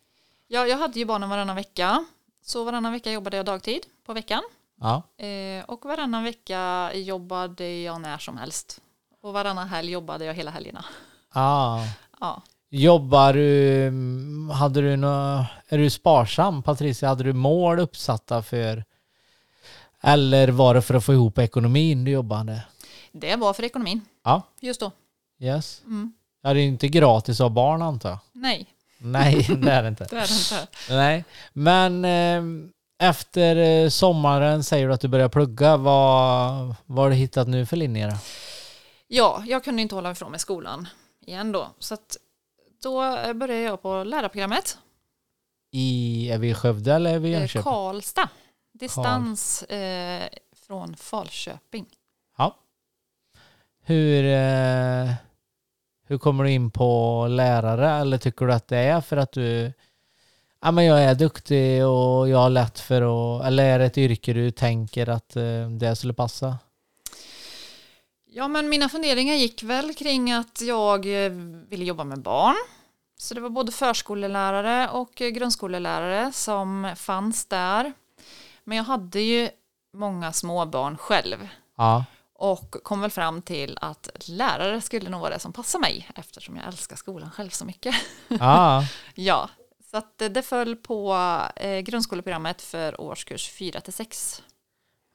[0.47, 2.05] Ja, jag hade ju barnen varannan vecka.
[2.41, 4.41] Så varannan vecka jobbade jag dagtid på veckan.
[4.79, 5.03] Ja.
[5.25, 8.81] Eh, och varannan vecka jobbade jag när som helst.
[9.21, 10.86] Och varannan helg jobbade jag hela helgerna.
[11.34, 11.86] ja.
[12.19, 12.41] Ja.
[12.73, 13.91] Jobbar du,
[14.53, 17.10] hade du nå, är du sparsam Patricia?
[17.10, 18.84] Hade du mål uppsatta för
[20.01, 22.63] eller var det för att få ihop ekonomin du jobbade?
[23.12, 24.01] Det var för ekonomin.
[24.23, 24.41] Ja.
[24.60, 24.91] Just då.
[25.39, 25.81] Yes.
[25.86, 26.13] Mm.
[26.41, 28.19] Ja, det är inte gratis att ha barn antar jag?
[28.31, 28.65] Nej,
[28.97, 30.03] Nej, det är det inte.
[30.10, 30.67] det är det inte.
[30.89, 32.43] Nej, men eh,
[33.10, 35.77] efter sommaren säger du att du börjar plugga.
[35.77, 38.13] Vad, vad har du hittat nu för linjer?
[39.13, 40.88] Ja, jag kunde inte hålla ifrån mig skolan
[41.19, 41.67] igen då.
[41.80, 42.17] Så att
[42.84, 43.00] då
[43.34, 44.78] började jag på lärarprogrammet.
[45.71, 47.63] I, är vi i Skövde eller är vi i Eh, Jönköping?
[47.63, 48.30] Karlstad.
[48.74, 50.30] Distans eh,
[50.67, 51.86] från Falköping.
[52.38, 52.56] Ja.
[53.84, 55.13] Hur, eh,
[56.08, 57.89] hur kommer du in på lärare?
[57.89, 59.74] Eller tycker du att det är för att du
[60.62, 63.45] ja, men jag är duktig och jag har lätt för att...
[63.45, 66.58] Eller är det ett yrke du tänker att eh, det skulle passa?
[68.34, 71.32] Ja, men mina funderingar gick väl kring att jag eh,
[71.70, 72.56] ville jobba med barn.
[73.17, 77.94] Så det var både förskolelärare och eh, grundskolelärare som fanns där.
[78.63, 79.50] Men jag hade ju
[79.94, 82.06] många småbarn själv Ja.
[82.34, 86.56] och kom väl fram till att lärare skulle nog vara det som passar mig eftersom
[86.58, 87.96] jag älskar skolan själv så mycket.
[88.28, 88.84] Ja.
[89.15, 89.50] ja,
[89.91, 91.13] så att det föll på
[91.56, 94.44] eh, grundskoleprogrammet för årskurs 4 till 6.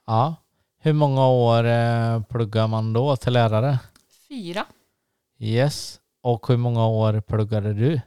[0.05, 0.35] ja.
[0.79, 3.79] Hur många år eh, pluggar man då till lärare?
[4.29, 4.65] Fyra.
[5.39, 5.99] Yes.
[6.21, 8.01] Och hur många år pluggade du?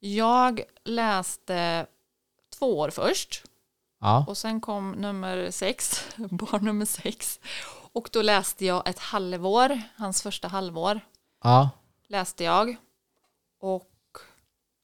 [0.00, 1.86] Jag läste
[2.58, 3.42] två år först
[4.00, 4.24] Ja.
[4.28, 7.40] och sen kom nummer sex, barn nummer sex.
[7.92, 11.00] Och då läste jag ett halvår, hans första halvår
[11.42, 11.70] Ja.
[12.08, 12.76] läste jag.
[13.60, 13.88] Och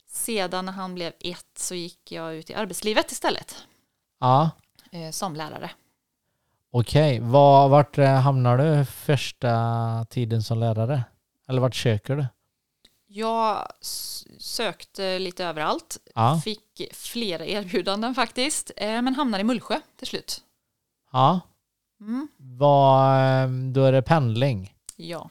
[0.06, 3.56] sedan när han blev ett så gick jag ut i arbetslivet istället
[4.20, 4.50] Ja.
[4.92, 5.70] eh, som lärare.
[6.70, 7.20] Okej.
[7.20, 9.50] Var, vart eh, hamnar du första
[10.10, 11.04] tiden som lärare?
[11.48, 12.26] Eller vart söker du?
[13.10, 13.66] Jag
[14.38, 16.40] sökte lite överallt, Ja.
[16.44, 20.40] fick flera erbjudanden faktiskt, eh, men hamnade i Mullsjö till slut.
[21.12, 21.40] Ja.
[22.00, 24.74] Mm, Var, eh, då är det pendling.
[24.96, 25.30] ja.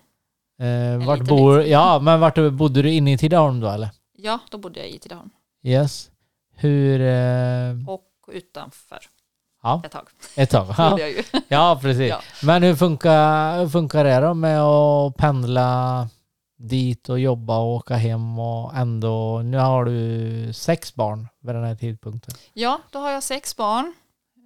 [0.60, 3.90] Eh, vart bor, ja, men vart bodde du inne i Tidaholm då eller?
[4.14, 5.30] ja, då bodde jag i Tidaholm
[5.64, 6.12] Yes.
[6.56, 7.02] Hur...
[7.02, 9.00] Eh, och utanför
[9.68, 10.08] ja, ett tag.
[10.36, 10.68] ett tag.
[10.78, 12.10] Ja, ja precis.
[12.10, 12.22] Ja.
[12.44, 16.10] Men hur funkar, hur funkar det då med att pendla
[16.58, 19.42] dit och jobba och åka hem och ändå...
[19.42, 22.36] Nu har du sex barn vid den här tidpunkten.
[22.54, 23.94] Ja, då har jag sex barn,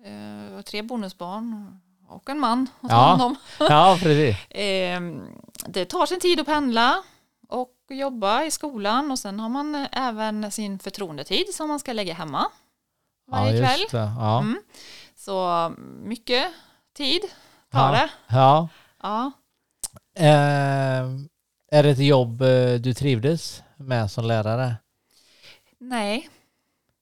[0.06, 1.80] eh, och tre bonusbarn
[2.10, 3.36] och en man att ta hand om.
[3.60, 4.36] Ja, precis.
[4.50, 5.02] Eh,
[5.68, 7.04] det tar sin tid att pendla
[7.50, 11.94] och jobba i skolan och sen har man eh, även sin förtroendetid som man ska
[11.94, 12.48] lägga hemma
[13.28, 13.86] varje ja, kväll.
[13.92, 14.40] Ja.
[14.40, 14.62] Mm.
[15.26, 15.70] Så
[16.04, 16.44] mycket
[16.98, 17.22] tid
[17.72, 18.00] tar Ja.
[18.02, 18.10] det.
[18.36, 18.68] ja.
[19.04, 19.32] Ja.
[20.16, 21.02] Eh,
[21.72, 24.76] är det ett jobb eh, du trivdes med som lärare?
[25.80, 26.30] Nej,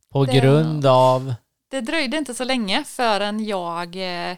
[0.10, 1.34] På Det- grund av...
[1.70, 3.96] det dröjde inte så länge förrän jag
[4.32, 4.38] eh,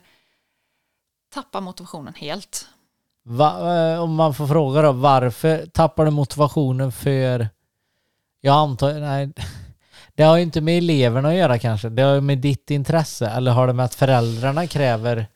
[1.34, 2.67] tappade motivationen helt.
[3.24, 7.50] Va, eh, om man får fråga då, varför tappar du motivationen för...
[8.41, 8.94] Jag antar...
[8.94, 9.34] Nej,
[10.21, 11.89] det har ju inte med eleverna att göra kanske.
[11.89, 13.27] Det har ju med ditt intresse.
[13.27, 15.27] Eller har det med att föräldrarna kräver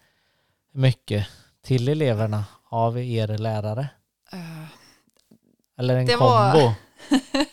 [0.74, 1.28] mycket
[1.64, 3.88] till eleverna av er lärare?
[4.34, 4.40] Eh,
[5.80, 6.74] Eller en Det var- kombo?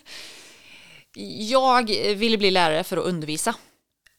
[1.38, 3.54] Jag ville bli lärare för att undervisa.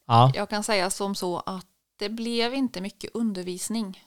[0.08, 1.66] Ja, Jag kan säga som så att
[2.00, 4.04] det blev inte mycket undervisning.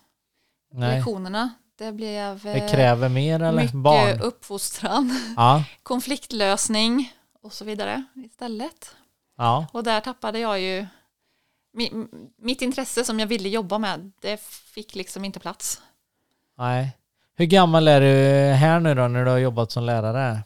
[0.73, 0.95] nej.
[0.97, 3.63] Lektionerna, det blev Det eh, kräver mer eller?
[3.63, 4.21] mycket Barn?
[4.21, 7.13] uppfostran, Ja, konfliktlösning
[7.47, 8.97] och så vidare istället.
[9.37, 9.67] ja.
[9.73, 10.87] Och där tappade jag ju
[11.77, 15.83] mi- mitt intresse som jag ville jobba med, det fick liksom inte plats.
[16.59, 16.97] Nej.
[17.35, 20.43] Hur gammal är du här nu då när du har jobbat som lärare?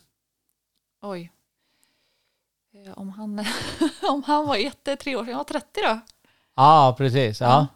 [1.03, 1.33] Oj.
[2.75, 3.45] Eh, Om han,
[4.03, 6.01] om han var ett, tre år sedan, jag var 30 då.
[6.57, 7.41] Ja, precis.
[7.41, 7.47] Ja.
[7.47, 7.67] Ja.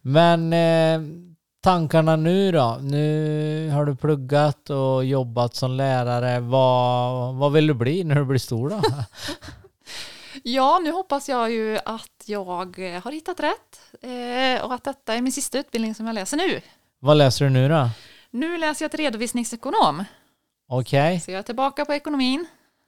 [0.00, 1.00] Men eh,
[1.60, 2.78] tankarna nu då?
[2.82, 6.40] Nu har du pluggat och jobbat som lärare.
[6.40, 8.80] Vad, vad vill du bli när du blir stor då?
[10.42, 15.14] Ja, nu hoppas jag ju att jag eh, har hittat rätt eh, och att detta
[15.14, 16.60] är min sista utbildning som jag läser nu.
[17.00, 17.88] vad läser du nu då?
[18.30, 20.04] Nu läser jag till redovisningsekonom,
[20.68, 21.20] Okej.
[21.20, 22.46] så jag är tillbaka på ekonomin.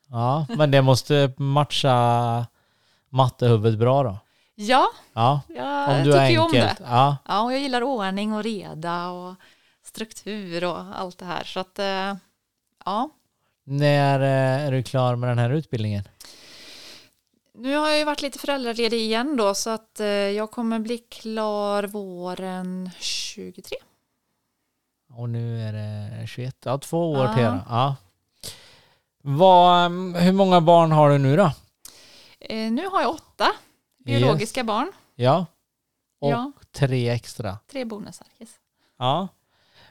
[0.09, 2.47] Ja, men det måste matcha
[3.11, 4.19] mattehuvudet bra då.
[4.55, 6.77] Ja, Ja, jag om du tycker ju om det.
[6.81, 9.35] Ja, Ja, och jag gillar ordning och reda och
[9.83, 11.45] struktur och allt det här.
[11.45, 12.15] Så att, eh,
[12.85, 13.11] ja.
[13.65, 16.09] när eh, är du klar med den här utbildningen?
[17.55, 20.99] Nu har jag ju varit lite föräldraledig igen då, så att eh, jag kommer bli
[20.99, 23.77] klar våren 23.
[25.15, 27.35] Och nu är det 21, ja två år Ja.
[27.35, 27.59] till.
[27.69, 27.97] Ja.
[29.25, 31.53] Vad, mm, hur många barn har du nu då?
[32.51, 33.47] Nu har jag åtta
[34.05, 34.93] biologiska barn.
[35.15, 35.47] Ja.
[36.21, 37.59] Och Ja, tre extra.
[37.73, 38.27] tre bonusar.
[38.41, 38.51] Yes.
[38.99, 39.29] Ja.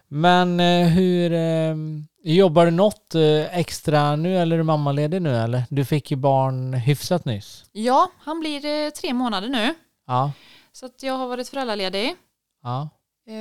[0.07, 1.33] Men eh, hur...
[1.33, 1.75] Eh,
[2.23, 5.63] jobbar du något eh, extra nu eller är du mammaledig nu eller?
[5.69, 7.65] Du fick ju barn hyfsat nyss.
[7.71, 9.73] Ja, han blir tre månader nu.
[10.07, 10.31] Ja.
[10.71, 12.15] Så att jag har varit föräldraledig
[12.63, 12.89] Ja.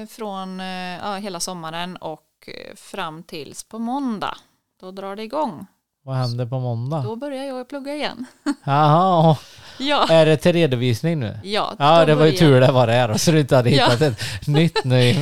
[0.08, 0.58] från
[1.02, 4.36] ja, hela sommaren och fram tills på måndag.
[4.80, 5.66] Då drar det igång.
[6.10, 7.02] Vad händer på måndag?
[7.02, 8.26] Då börjar jag plugga igen.
[8.64, 9.36] Jaha,
[9.78, 11.38] Ja, är det till redovisning nu?
[11.44, 13.84] ja, Ja, det var ju tur det var det här så du inte hade Ja.
[13.88, 15.14] hittat ett nytt nu.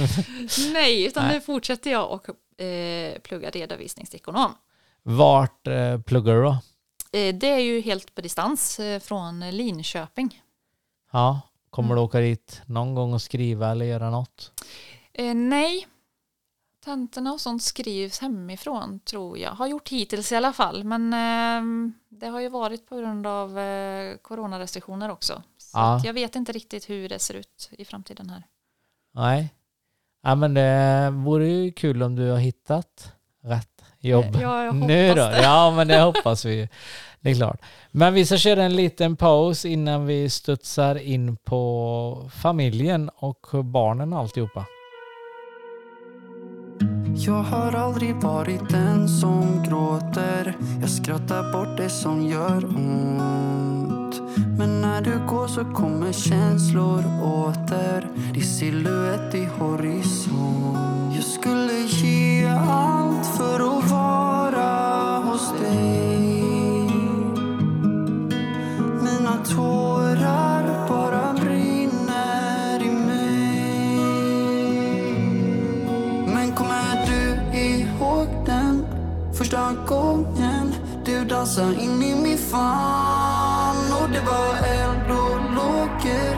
[0.72, 1.34] Nej, utan Nej.
[1.34, 2.28] nu fortsätter jag och
[2.64, 4.54] eh, plugga redovisningsekonom.
[5.02, 6.50] Vart eh, pluggar du då?
[7.18, 10.42] Eh, det är ju helt på distans eh, från Linköping.
[11.12, 11.96] Ja, kommer Mm.
[11.96, 14.52] du åka dit någon gång och skriva eller göra något?
[15.12, 15.86] Eh, nej,
[16.88, 19.50] tentorna och sånt skrivs hemifrån tror jag.
[19.50, 23.58] Har gjort hittills i alla fall, men eh, det har ju varit på grund av
[23.58, 25.42] eh, coronarestriktioner också.
[25.58, 26.00] Så Ja.
[26.04, 28.42] jag vet inte riktigt hur det ser ut i framtiden här.
[29.14, 29.54] Nej.
[30.22, 34.36] Ja, men det vore ju kul om du har hittat rätt jobb.
[34.40, 35.14] Ja, jag hoppas nu då?
[35.14, 35.42] det.
[35.42, 36.68] Ja, men det hoppas vi ju.
[37.20, 37.60] Det är klart.
[37.90, 44.12] Men vi ska köra en liten paus innan vi studsar in på familjen och barnen
[44.12, 44.66] och alltihopa.
[47.14, 50.56] Jag har aldrig varit den som gråter.
[50.80, 54.20] Jag skrattar bort det som gör ont.
[54.58, 58.06] Men när du går så kommer känslor åter.
[58.34, 61.14] Din silhuett i horisont.
[61.14, 66.28] Jag skulle ge allt för att vara hos dig.
[69.02, 70.87] Mina tårar
[79.58, 83.92] första gången du dansar in i min famn?
[84.02, 86.36] Och det var eld och lågor,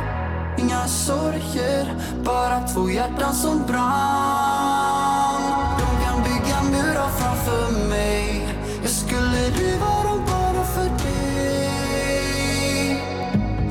[0.58, 5.42] inga sorger, bara två hjärtan som brann.
[5.78, 8.48] De kan bygga murar framför mig,
[8.82, 11.70] jag skulle riva dem bara för dig.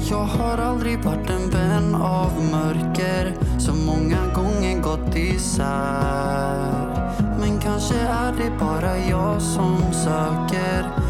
[0.10, 6.79] Jag har aldrig varit en vän av mörker som många gånger gått isär.
[8.40, 11.09] Det är bara jag som söker.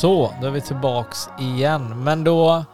[0.00, 2.04] Så, då är vi tillbaks igen.
[2.04, 2.64] Men då,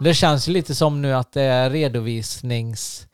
[0.00, 3.06] det känns ju lite som nu att det är redovisnings...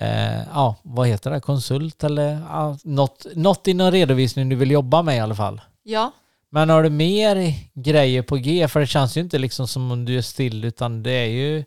[0.00, 1.40] Eh, ja, vad heter det?
[1.40, 5.60] Konsult eller ja, något, något inom redovisning du vill jobba med i alla fall.
[5.82, 6.12] Ja,
[6.50, 8.68] Men har du mer grejer på G?
[8.68, 11.64] För det känns ju inte liksom som om du är still utan det är ju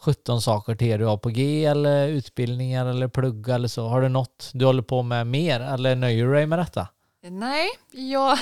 [0.00, 3.88] 17 saker till du har på G eller utbildningar eller plugga eller så.
[3.88, 6.88] Har du något du håller på med mer eller nöjer du dig med detta?
[7.22, 8.38] Nej, jag,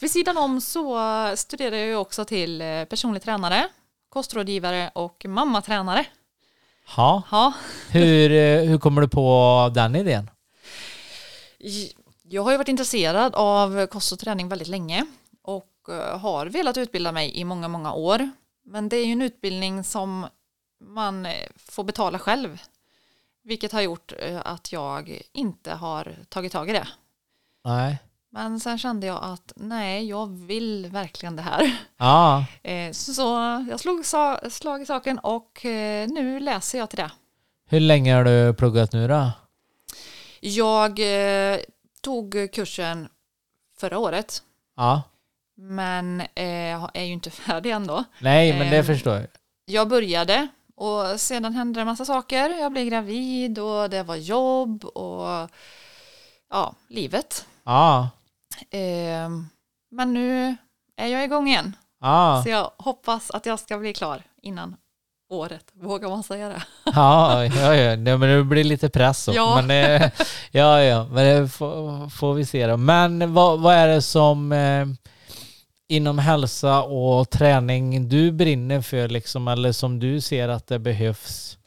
[0.00, 0.98] vid sidan om så
[1.36, 3.68] studerar jag också till eh, personlig tränare,
[4.08, 6.06] kostrådgivare och mammatränare.
[6.96, 7.52] Ja, Ja,
[7.90, 10.30] hur, eh, hur kommer du på den idén?
[12.22, 15.06] Jag har ju varit intresserad av kost och träning väldigt länge
[15.42, 18.30] och eh, har velat utbilda mig i många, många år.
[18.64, 20.26] Men det är ju en utbildning som
[20.80, 22.62] man får betala själv,
[23.44, 26.88] vilket har gjort att jag inte har tagit tag i det.
[27.64, 27.98] Nej.
[28.34, 31.76] Men sen kände jag att nej, jag vill verkligen det här.
[31.96, 33.22] Ja, Eh, Så
[33.70, 34.04] jag slog
[34.50, 37.10] slag i saken och eh, nu läser jag till det.
[37.68, 39.30] hur länge har du pluggat nu då?
[40.40, 40.98] Jag
[41.52, 41.58] eh,
[42.02, 43.08] tog kursen
[43.78, 44.42] förra året
[44.76, 45.02] Ja.
[45.56, 48.04] men är ju inte färdig ändå.
[48.20, 48.84] Nej, men det Ehm.
[48.84, 49.26] förstår jag.
[49.64, 52.50] Jag började och sedan hände det en massa saker.
[52.50, 55.50] Jag blev gravid och det var jobb och
[56.50, 57.46] ja, livet.
[57.64, 58.08] Ja.
[58.70, 59.48] Ehm,
[59.90, 60.56] men nu
[60.96, 61.76] är jag igång igen.
[62.00, 62.40] Ja.
[62.44, 64.76] Så jag hoppas att jag ska bli klar innan
[65.30, 65.64] året.
[65.72, 66.62] Vågar man säga det?
[66.94, 67.96] Ja, ja, ja.
[67.96, 69.36] Men det blir lite press också.
[69.36, 69.62] Ja.
[69.62, 70.00] Men
[70.50, 72.76] ja, ja, men det får, får vi se då.
[72.76, 74.86] Men vad, vad är det som eh,
[75.88, 81.58] inom hälsa och träning du brinner för liksom, eller som du ser att det behövs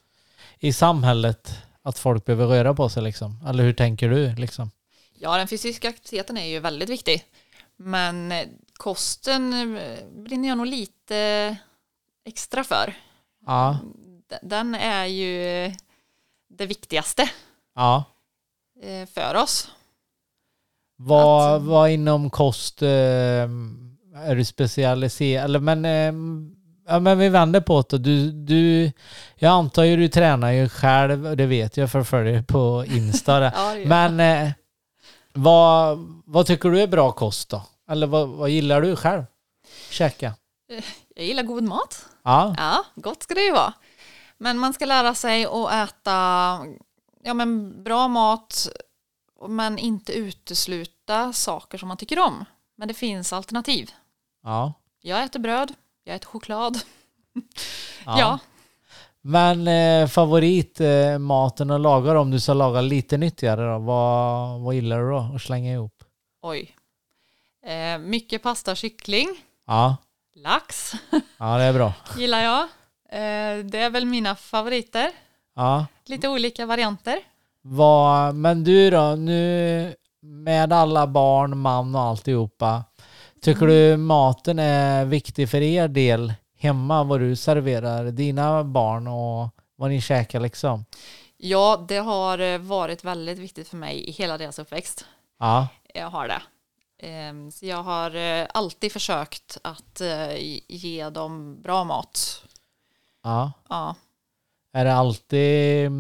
[0.60, 3.44] i samhället att folk behöver röra på sig liksom?
[3.48, 4.72] Eller hur tänker du liksom?
[5.20, 7.24] Ja, den fysiska aktiviteten är ju väldigt viktig.
[7.78, 11.56] Men eh, kosten eh, brinner jag nog lite
[12.26, 12.94] extra för.
[13.46, 13.78] Ja,
[14.42, 15.72] Den är ju
[16.50, 17.30] det viktigaste.
[17.76, 18.04] ja,
[18.84, 19.72] eh, för oss.
[20.98, 25.46] Vad, Att- vad inom kost eh, är du specialiserad?
[25.46, 26.14] Eller men, eh,
[26.88, 27.98] ja, men vi vänder på det.
[27.98, 28.92] Du, du,
[29.36, 32.86] jag antar ju du tränar ju själv, och det vet jag för jag följer på
[32.88, 33.42] Insta.
[33.56, 34.52] Ja, men eh,
[35.36, 37.62] vad, vad tycker du är bra kost då?
[37.90, 39.24] Eller vad, vad gillar du själv?
[39.90, 40.34] Käka?
[41.16, 42.06] jag gillar god mat.
[42.24, 43.74] Ja, Ja, gott ska det ju vara.
[44.38, 46.60] Men man ska lära sig att äta
[47.24, 48.68] ja, men bra mat
[49.48, 52.46] men inte utesluta saker som man tycker om.
[52.78, 53.92] Men det finns alternativ.
[54.44, 54.74] ja.
[55.02, 55.74] Jag äter bröd,
[56.04, 56.80] jag äter choklad.
[58.06, 58.20] ja.
[58.20, 58.40] Ja,
[59.28, 63.80] Men eh, favorit eh, att laga om du ska laga lite nyttigare då?
[63.80, 66.04] Vad, vad gillar du då att slänga ihop?
[66.42, 66.76] oj.
[67.66, 69.28] Eh, mycket pasta, kyckling,
[69.68, 69.98] Ja,
[70.36, 70.94] lax
[71.38, 71.94] ja det är bra.
[72.18, 72.62] gillar jag.
[73.10, 75.12] Eh, det är väl mina favoriter.
[75.56, 75.86] Ja.
[76.06, 77.20] Lite olika varianter.
[77.62, 82.84] Vad, men du då, nu med alla barn, man och alltihopa.
[83.42, 89.50] Tycker du maten är viktig för er del hemma, vad du serverar dina barn och
[89.76, 90.86] vad ni käkar liksom?
[91.38, 95.06] Ja, det har eh, varit väldigt viktigt för mig i hela deras uppväxt.
[95.40, 96.42] Ja, Jag har det.
[97.08, 100.36] Ehm, Så jag har eh, alltid försökt att eh,
[100.68, 102.44] ge dem bra mat.
[103.24, 103.52] ja.
[103.70, 103.96] Ja,
[104.74, 105.92] Är det alltid...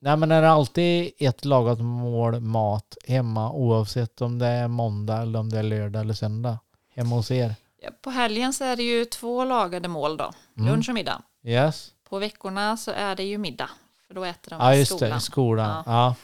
[0.00, 5.22] Nej men är det alltid ett lagat mål mat hemma oavsett om det är måndag
[5.22, 6.58] eller om det är lördag eller söndag?
[6.94, 7.54] Hemma hos er?
[8.02, 10.68] På helgen så är det ju två lagade mål då, Mm.
[10.70, 11.22] lunch och middag.
[11.44, 11.90] Yes?
[12.08, 13.70] På veckorna så är det ju middag,
[14.06, 15.18] för då äter de Ja i just det, skolan.
[15.18, 15.82] i skolan.
[15.86, 16.14] Ja.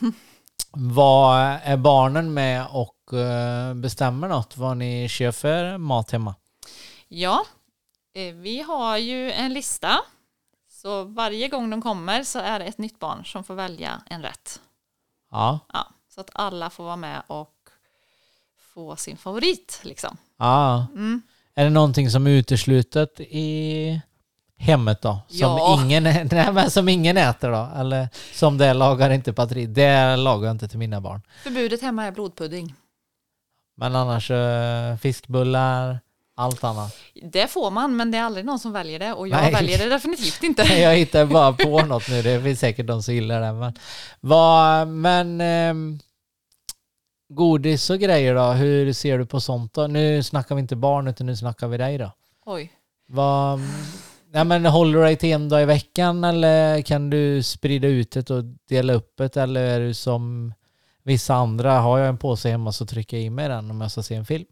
[0.72, 6.34] Vad är barnen med och eh, bestämmer något vad ni kör för mat hemma?
[7.08, 7.44] Ja,
[8.14, 9.98] eh, vi har ju en lista.
[10.70, 14.22] Så varje gång de kommer så är det ett nytt barn som får välja en
[14.22, 14.60] rätt.
[15.30, 15.58] Ja.
[15.72, 17.54] Ja, så att alla får vara med och
[18.74, 20.16] få sin favorit liksom.
[20.38, 20.86] ja.
[20.94, 21.22] Mm.
[21.58, 24.00] Är det någonting som är uteslutet i
[24.58, 25.20] hemmet då?
[25.28, 25.80] Som, Ja.
[25.84, 27.68] ingen, nej, men som ingen äter då?
[27.80, 29.68] Eller som det lagar inte Patrik?
[29.68, 31.22] Det lagar jag inte till mina barn.
[31.42, 32.74] Förbudet hemma är blodpudding.
[33.76, 36.00] Men annars eh, fiskbullar,
[36.36, 36.96] allt annat.
[37.22, 39.52] Det får man, men det är aldrig någon som väljer det och jag Nej.
[39.52, 40.62] väljer det definitivt inte.
[40.80, 42.22] Jag hittar bara på något nu.
[42.22, 43.52] Det finns säkert de som gillar det.
[43.52, 43.72] Men,
[44.20, 45.98] vad, men ehm,
[47.28, 48.42] godis och grejer då?
[48.42, 49.86] Hur ser du på sånt då?
[49.86, 52.12] Nu snackar vi inte barn utan nu snackar vi dig då.
[52.46, 52.72] Oj.
[53.08, 53.60] Vad,
[54.32, 58.10] nej men håller du dig till en dag i veckan eller kan du sprida ut
[58.10, 60.54] det och dela upp det eller är du som
[61.02, 61.78] vissa andra?
[61.78, 64.14] Har jag en påse hemma så trycker jag i mig den om jag ska se
[64.14, 64.44] en film.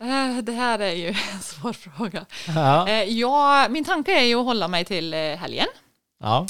[0.00, 2.24] Eh, Det här är ju en svår fråga.
[2.54, 2.88] Ja.
[2.88, 5.66] Eh, Ja, min tanke är ju att hålla mig till eh, helgen.
[6.20, 6.46] Ja.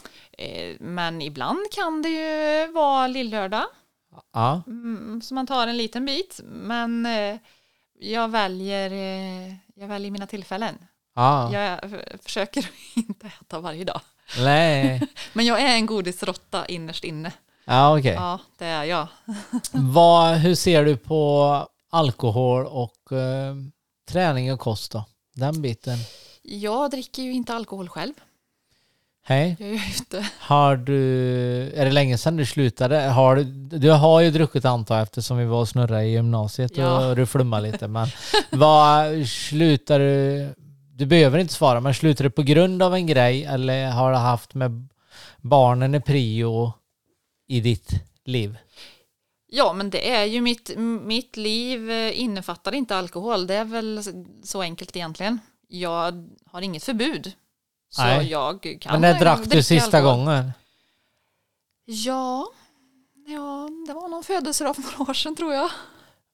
[0.81, 3.65] Men ibland kan det ju vara lillördag.
[4.33, 4.63] Ja.
[4.67, 6.41] Mm, Så man tar en liten bit.
[6.45, 7.37] Men eh,
[8.01, 10.75] jag väljer, eh, jag väljer mina tillfällen.
[11.15, 11.53] Ja.
[11.53, 11.81] Jag
[12.23, 14.01] försöker inte äta varje dag.
[14.39, 15.09] Nej.
[15.33, 17.33] Men jag är en godisrotta innerst inne.
[17.65, 18.13] Ja okej.
[18.15, 19.07] Ja, det är jag.
[19.73, 23.55] Vad, hur ser du på alkohol och eh,
[24.09, 25.05] träning och kost då?
[25.35, 25.99] Den biten.
[26.43, 28.15] Jag dricker ju inte alkohol själv.
[29.25, 29.57] Hej.
[29.59, 30.27] Jag är ute.
[30.39, 31.03] Har du,
[31.75, 33.01] är det länge sedan du slutade?
[33.01, 33.45] Har du,
[33.79, 37.09] du har ju druckit antar jag eftersom vi var och snurrade i gymnasiet Ja.
[37.09, 37.89] och du flummade lite.
[37.89, 38.09] Men
[38.51, 40.49] vad slutar du?
[40.95, 44.17] Du behöver inte svara, men slutar du på grund av en grej eller har du
[44.19, 44.89] haft med
[45.41, 46.73] barnen i prio
[47.49, 47.91] i ditt
[48.25, 48.57] liv?
[49.55, 50.71] Ja, men det är ju mitt,
[51.03, 53.47] mitt liv innefattar inte alkohol.
[53.47, 54.03] Det är väl
[54.45, 55.39] så enkelt egentligen.
[55.69, 57.33] Jag har inget förbud.
[57.95, 58.31] Så Nej.
[58.31, 60.17] jag kan Men när drack du sista alkohol.
[60.19, 60.53] gången?
[61.85, 62.47] Ja,
[63.27, 65.71] ja, det var någon födelsedag för några år sedan tror jag.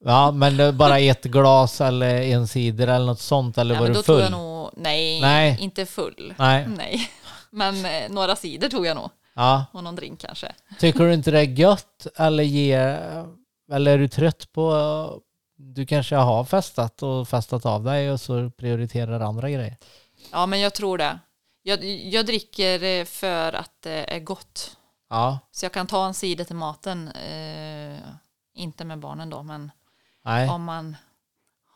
[0.05, 4.03] Ja, men bara ett glas eller en cider eller något sånt eller Ja, var du
[4.03, 4.21] full?
[4.21, 5.57] jag nog, nej, Nej.
[5.61, 6.35] inte full.
[6.39, 6.69] Nej.
[6.77, 7.11] Nej,
[7.51, 9.11] men eh, några cider tog jag nog.
[9.35, 9.65] Ja.
[9.73, 10.53] Och någon drink kanske.
[10.79, 13.01] Tycker du inte det är gött eller ger,
[13.73, 15.21] eller är du trött på,
[15.57, 19.77] du kanske har festat och festat av dig och så prioriterar andra grejer?
[20.33, 21.19] Ja, men jag tror det.
[21.69, 24.77] Jag, jag dricker eh, för att det är gott.
[25.11, 27.09] Ja, Så jag kan ta en cider till maten.
[27.09, 27.99] Eh,
[28.55, 29.71] inte med barnen då, men
[30.25, 30.49] nej.
[30.49, 30.97] om man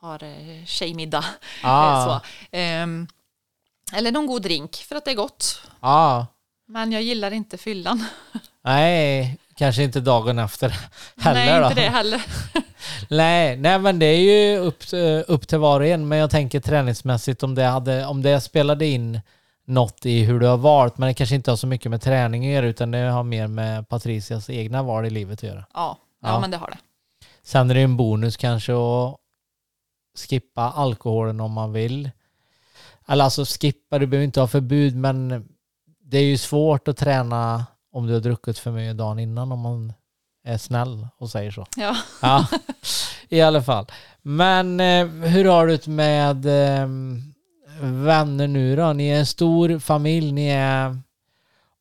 [0.01, 1.25] har eh, tjejmiddag.
[1.63, 2.21] Ah, Så.
[2.51, 3.07] Ehm,
[3.93, 5.63] eller någon god drink för att det är gott.
[5.81, 6.27] ah,
[6.67, 8.05] Men jag gillar inte fyllan.
[8.65, 10.69] nej, kanske inte dagen efter
[11.17, 11.69] heller Nej, då.
[11.69, 12.25] inte det heller.
[13.09, 14.83] Nej, nej, men det är ju upp,
[15.29, 16.09] upp till var och en.
[16.09, 19.21] Men jag tänker träningsmässigt om det, hade, om det spelade in
[19.67, 22.47] något i hur du har valt, men det kanske inte har så mycket med träning
[22.47, 25.65] att göra utan det har mer med Patricias egna val i livet att göra.
[25.75, 26.41] Ja, ja, Ja.
[26.41, 26.79] men det har det.
[27.43, 29.17] Sen är det en bonus kanske att
[30.29, 32.11] skippa alkoholen om man vill.
[33.09, 35.49] Eller alltså skippa, du behöver inte ha förbud men
[36.05, 39.61] det är ju svårt att träna om du har druckit för mycket dagen innan om
[39.61, 39.93] man
[40.45, 41.67] är snäll och säger så.
[41.77, 41.97] Ja.
[42.23, 42.47] Ja,
[43.29, 43.87] i alla fall.
[44.23, 46.89] Men eh, hur har du det med eh,
[47.83, 48.93] vänner nu då?
[48.93, 50.99] Ni är en stor familj, ni är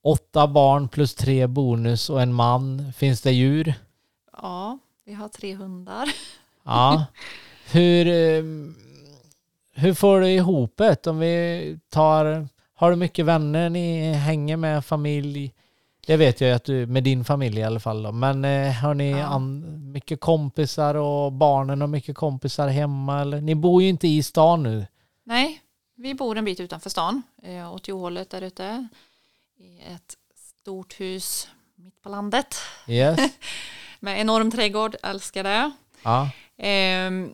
[0.03, 2.93] åtta barn plus tre bonus och en man.
[2.97, 3.73] Finns det djur?
[4.41, 6.09] ja, vi har tre hundar.
[6.65, 7.05] Ja.
[7.71, 8.43] Hur, eh,
[9.75, 11.07] hur får du ihop det?
[11.07, 15.53] Om vi tar, har du mycket vänner ni hänger med familj?
[16.07, 18.11] Det vet jag ju att du, med din familj i alla fall då.
[18.11, 19.25] Men eh, har ni Ja.
[19.25, 23.41] an, mycket kompisar och barnen har mycket kompisar hemma eller?
[23.41, 24.85] Ni bor ju inte i stan nu.
[25.25, 25.60] Nej,
[26.01, 28.87] vi bor en bit utanför stan, eh, åt Johållet där ute.
[29.57, 32.55] I ett stort hus mitt på landet.
[32.87, 33.19] Yes.
[33.99, 35.71] Med enorm trädgård, älskar det.
[36.57, 37.33] Ehm,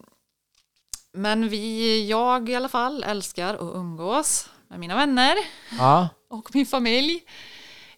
[1.13, 5.36] men vi, jag i alla fall, älskar att umgås med mina vänner
[5.80, 6.09] ja.
[6.30, 7.24] och min familj.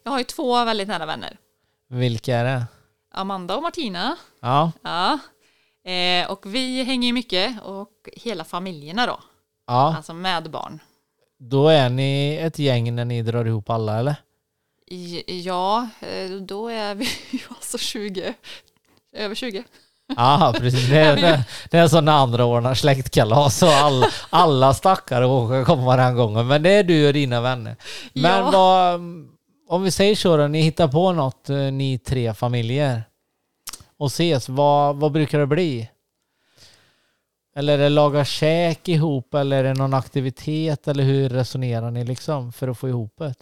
[0.02, 1.38] Jag har ju två väldigt nära vänner.
[1.88, 2.64] Vilka är det?
[3.12, 4.16] Amanda och Martina.
[4.40, 4.72] Ja.
[4.82, 5.18] Ja.
[5.90, 9.20] Eh, och vi hänger ju mycket och hela familjerna då,
[9.70, 9.94] Ja.
[9.96, 10.78] alltså med barn.
[11.38, 14.14] Då är ni ett gäng när ni drar ihop alla eller?
[14.86, 17.08] I, ja, eh, då är vi
[17.48, 18.34] alltså 20,
[19.16, 19.64] över 20.
[20.16, 20.88] Ja, precis.
[20.90, 25.64] Det är, det, det är som när andra ordnar släktkalas och all, alla stackare åker
[25.64, 26.46] kommer varannan gång.
[26.46, 27.76] Men det är du och dina vänner.
[28.12, 28.50] Men Ja.
[28.50, 29.00] vad,
[29.68, 33.02] om vi säger så då, ni hittar på något, eh, ni tre familjer
[33.98, 35.90] och ses, vad, vad brukar det bli?
[37.56, 42.04] Eller är det laga käk ihop eller är det någon aktivitet eller hur resonerar ni
[42.04, 43.34] liksom för att få ihop det?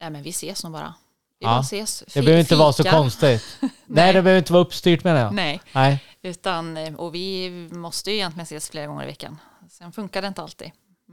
[0.00, 0.94] Nej men vi ses nog bara.
[1.40, 1.50] Vi Ja.
[1.50, 2.04] bara ses.
[2.14, 3.44] Det behöver inte vara så konstigt.
[3.86, 5.34] Nej, det behöver inte vara uppstyrt menar jag.
[5.34, 6.04] Nej, Nej.
[6.22, 9.38] utan, eh, och vi måste ju egentligen ses flera gånger i veckan.
[9.70, 10.70] Sen funkar det inte alltid.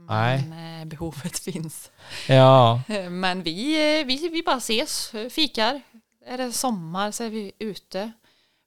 [0.08, 0.44] Nej.
[0.48, 1.90] Men eh, behovet finns.
[2.28, 2.80] Ja.
[2.88, 5.80] Eh, Men vi, vi, vi bara ses, fikar.
[6.26, 8.12] Är det sommar så är vi ute.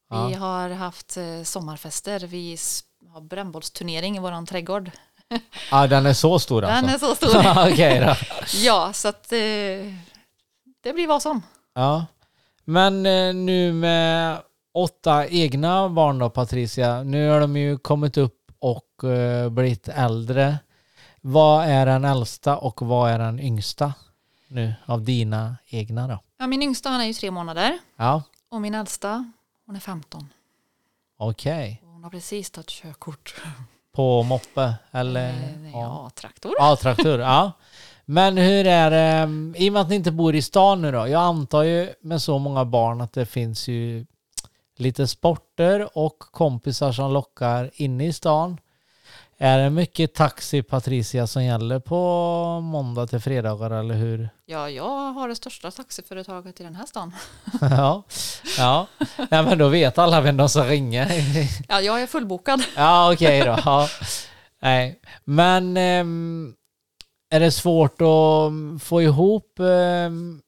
[0.10, 0.38] Vi Ja.
[0.38, 2.20] har haft sommarfester.
[2.20, 2.58] Vi
[3.14, 4.92] har brännbollsturnering i våran trädgård.
[5.72, 6.86] ja, den är så stor alltså?
[6.86, 7.34] Den är så stor.
[8.06, 8.16] Då.
[8.66, 9.38] ja, så att eh,
[10.84, 11.42] det blir vad som.
[11.74, 12.06] Ja.
[12.64, 14.42] Men eh, nu med
[14.74, 20.60] åtta egna barn då Patricia, nu har de ju kommit upp och eh, blivit äldre.
[21.22, 23.94] Vad är den äldsta och vad är den yngsta
[24.48, 26.20] nu av dina egna då?
[26.38, 29.32] Ja, min yngsta han är ju tre månader Ja, och min äldsta
[29.66, 30.30] hon är 15.
[31.18, 31.80] okej.
[31.83, 33.36] Och Hon har precis tagit körkort.
[33.96, 35.30] På moppe eller?
[35.30, 36.54] Eh, ja, traktor.
[36.58, 37.20] Ja, traktor.
[37.20, 37.52] Ja.
[38.06, 39.30] Men hur är det,
[39.60, 41.08] i och med att ni inte bor i stan nu då?
[41.08, 44.06] Jag antar ju med så många barn att det finns ju
[44.78, 48.58] lite sporter och kompisar som lockar inne i stan.
[49.38, 51.96] Är det mycket taxi Patricia som gäller på
[52.64, 54.30] måndag till fredagar eller hur?
[54.46, 57.14] Ja, jag har det största taxiföretaget i den här stan.
[57.62, 58.04] ja,
[58.58, 58.88] ja.
[59.18, 61.08] Nej, men då vet alla vem de ska ringa.
[61.68, 62.64] Ja, jag är fullbokad.
[62.76, 63.58] Ja, okej då.
[63.66, 63.88] Ja.
[64.62, 66.54] Nej, men ehm,
[67.30, 70.42] är det svårt att få ihop ehm,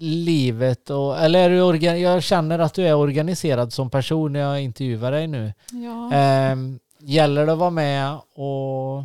[0.00, 4.40] livet och, eller är du organ, jag känner att du är organiserad som person när
[4.40, 5.52] jag intervjuar dig nu.
[5.70, 6.12] Ja.
[6.12, 9.04] Ehm, gäller det att vara med och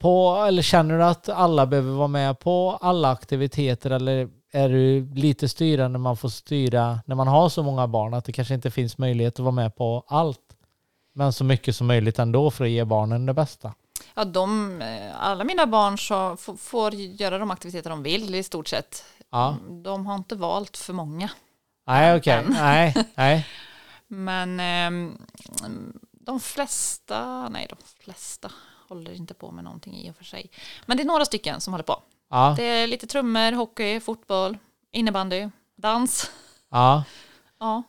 [0.00, 5.14] på, eller känner du att alla behöver vara med på alla aktiviteter eller är du
[5.14, 8.54] lite styrande när man får styra när man har så många barn att det kanske
[8.54, 10.56] inte finns möjlighet att vara med på allt?
[11.12, 13.74] Men så mycket som möjligt ändå för att ge barnen det bästa.
[14.14, 18.68] Ja, de, eh, alla mina barn så får göra de aktiviteter de vill i stort
[18.68, 19.04] sett.
[19.30, 19.56] Ja.
[19.68, 21.30] De har inte valt för många.
[21.86, 22.42] Nej, okej.
[22.44, 22.52] Men.
[22.52, 23.46] Nej, nej.
[24.08, 25.18] Men ehm,
[26.30, 28.50] de flesta, nej de flesta
[28.88, 30.50] håller inte på med någonting i och för sig.
[30.86, 32.02] Men det är några stycken som håller på.
[32.30, 34.58] Ja, Det är lite trummor, hockey, fotboll,
[34.92, 36.30] innebandy, dans.
[36.70, 37.04] ja.
[37.60, 37.82] Ja,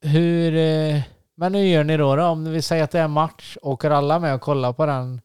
[0.00, 1.02] Hur, eh,
[1.34, 2.24] men hur gör ni då, då?
[2.24, 5.20] Om vi säger att det är match, åker alla med och kollar på den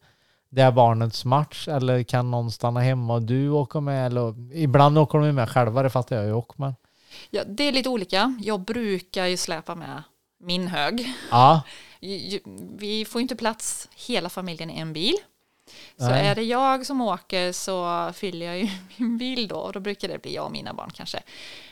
[0.48, 4.06] det är barnets match eller kan någon stanna hemma och du åker med?
[4.06, 6.54] Eller, ibland åker de med själva, det fattar jag ju också.
[6.60, 6.74] Men,
[7.30, 8.34] ja, det är lite olika.
[8.40, 10.02] Jag brukar ju släpa med
[10.40, 11.12] min hög.
[11.30, 11.62] ja,
[12.76, 15.14] Vi får inte plats hela familjen i en bil.
[15.98, 16.26] Så Nej.
[16.26, 20.08] är det jag som åker så fyller jag ju min bil då och då brukar
[20.08, 21.22] det bli jag och mina barn kanske.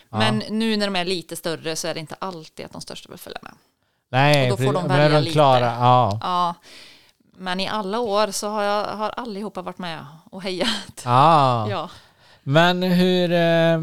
[0.09, 3.09] Men nu när de är lite större så är det inte alltid att de största
[3.09, 3.53] vill följa med.
[4.09, 5.31] nej, Och då får de välja de lite.
[5.33, 5.65] klara?
[5.65, 6.55] Ja, Ja,
[7.37, 11.03] Men i alla år så har, jag, har allihopa varit med och hejat.
[11.05, 11.67] Ah.
[11.69, 11.89] Ja.
[12.43, 13.79] Men hur, eh,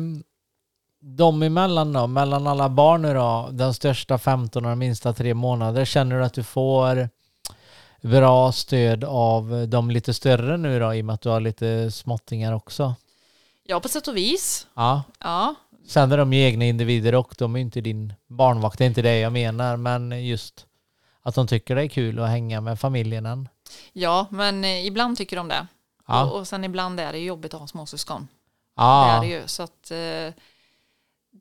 [1.16, 5.34] de emellan då, mellan alla barn nu då, den största 15 och den minsta 3
[5.34, 7.08] månader, känner du att du får
[8.02, 11.90] bra stöd av de lite större nu då, i och med att du har lite
[11.90, 12.94] småttingar också?
[13.70, 14.66] ja, på sätt och vis.
[14.74, 15.54] Ja, Ja,
[15.88, 19.02] sen är de ju egna individer och de är inte din barnvakt, det är inte
[19.02, 20.66] det jag menar, men just
[21.22, 23.48] att de tycker det är kul att hänga med familjen än.
[23.92, 25.66] ja men eh, ibland tycker de det.
[26.06, 26.24] Ja.
[26.24, 28.20] Och, och sen ibland är det jobbigt att ha småsyskon.
[28.76, 29.42] Det Ja, är det ju.
[29.46, 30.42] Så att, eh,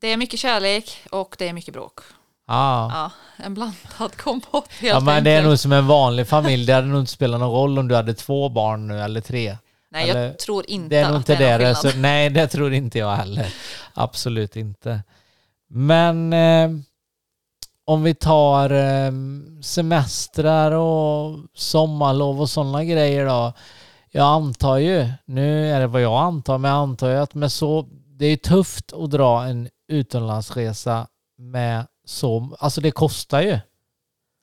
[0.00, 2.00] det är mycket kärlek och det är mycket bråk.
[2.46, 2.90] ja.
[2.94, 3.10] Ja,
[3.44, 6.86] en blandad kompott helt Ja men det är nog som en vanlig familj, det hade
[6.86, 9.56] nog inte spelat någon roll om du hade två barn nu eller tre.
[9.90, 11.74] Nej, eller- jag tror inte Det är nog att inte det är det.
[11.74, 13.54] så, nej, det tror inte jag heller.
[13.94, 15.00] Absolut inte.
[15.70, 16.70] Men eh,
[17.84, 19.12] om vi tar eh,
[19.62, 23.52] semestrar och sommarlov och sådana grejer då.
[24.10, 27.52] Jag antar ju, nu är det vad jag antar, men jag antar ju att med
[27.52, 27.88] så,
[28.18, 31.06] det är tufft att dra en utomlandsresa
[31.38, 33.58] med så, alltså det kostar ju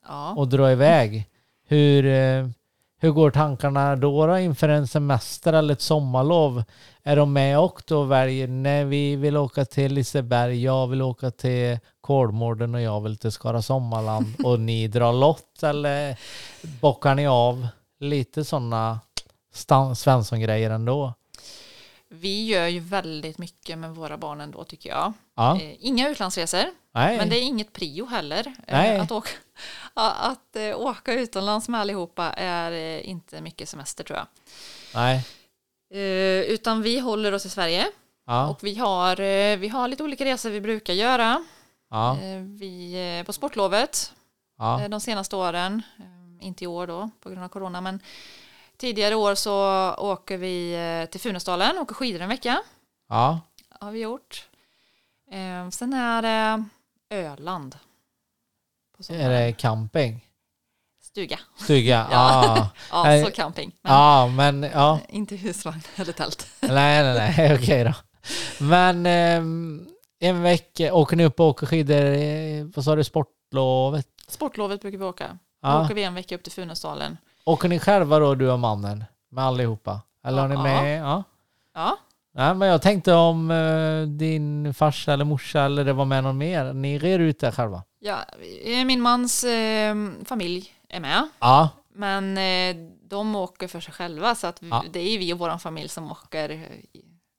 [0.08, 0.42] Ja.
[0.42, 1.28] att dra iväg.
[1.68, 2.48] Hur, eh,
[3.00, 6.62] hur går tankarna då, då inför en semester eller ett sommarlov?
[7.02, 11.30] Är de med och då väljer, nej vi vill åka till Liseberg, jag vill åka
[11.30, 16.16] till Kolmården och jag vill till Skara Sommarland och ni drar lott eller
[16.80, 17.68] bockar ni av?
[18.00, 19.00] Lite sådana
[19.94, 21.14] Svensson-grejer ändå.
[22.08, 25.12] Vi gör ju väldigt mycket med våra barn ändå tycker jag.
[25.36, 27.16] Ja, Eh, Inga utlandsresor, nej.
[27.16, 28.46] men det är inget prio heller.
[28.46, 28.98] Eh, Nej.
[28.98, 29.30] Att, åka,
[29.94, 34.26] att eh, åka utomlands med allihopa är inte mycket semester tror jag.
[34.94, 35.24] nej.
[36.48, 37.86] Utan vi håller oss i Sverige
[38.26, 41.44] Ja, och vi har, vi har lite olika resor vi brukar göra.
[41.90, 42.16] ja,
[42.58, 44.12] vi, på sportlovet
[44.90, 45.82] de senaste åren,
[46.40, 48.00] inte i år då på grund av corona, men
[48.76, 49.54] tidigare år så
[49.98, 52.62] åker vi eh, till Funäsdalen, åker skidor en vecka.
[53.08, 53.40] ja.
[53.80, 54.48] har vi gjort.
[55.30, 56.64] Eh, sen är det
[57.10, 57.76] Öland.
[59.08, 60.24] Är det camping?
[61.02, 61.38] Stuga.
[61.56, 62.06] Stuga?
[62.12, 62.70] Ja.
[62.90, 63.16] Ja.
[63.16, 63.72] Ja, så camping.
[63.82, 65.00] Men Ja, men ja.
[65.08, 66.46] inte husvagn eller tält.
[66.60, 67.92] Nej, nej, nej, okej då.
[68.64, 69.86] Men ehm,
[70.20, 74.06] en vecka, åker ni upp och åker skidor, eh, vad sa du, sportlovet?
[74.28, 75.28] Sportlovet brukar vi åka.
[75.62, 75.84] Då Ja.
[75.84, 77.16] åker vi en vecka upp till Funäsdalen.
[77.46, 79.04] Åker ni själva då, du och mannen?
[79.30, 80.00] Med allihopa?
[80.24, 80.62] Eller har ni Ja.
[80.62, 81.00] med?
[81.00, 81.22] Ja.
[81.74, 81.96] Ja,
[82.34, 86.38] Nej, men jag tänkte om eh, din farsa eller morsa eller det var med någon
[86.38, 86.72] mer.
[86.72, 87.82] Ni rer ut där själva?
[88.00, 89.94] ja vi- min mans eh,
[90.24, 91.28] familj är med.
[91.38, 91.68] Ja.
[91.94, 92.76] Men eh,
[93.08, 94.84] de åker för sig själva så att vi, Ja.
[94.92, 96.60] det är vi och vår familj som åker eh,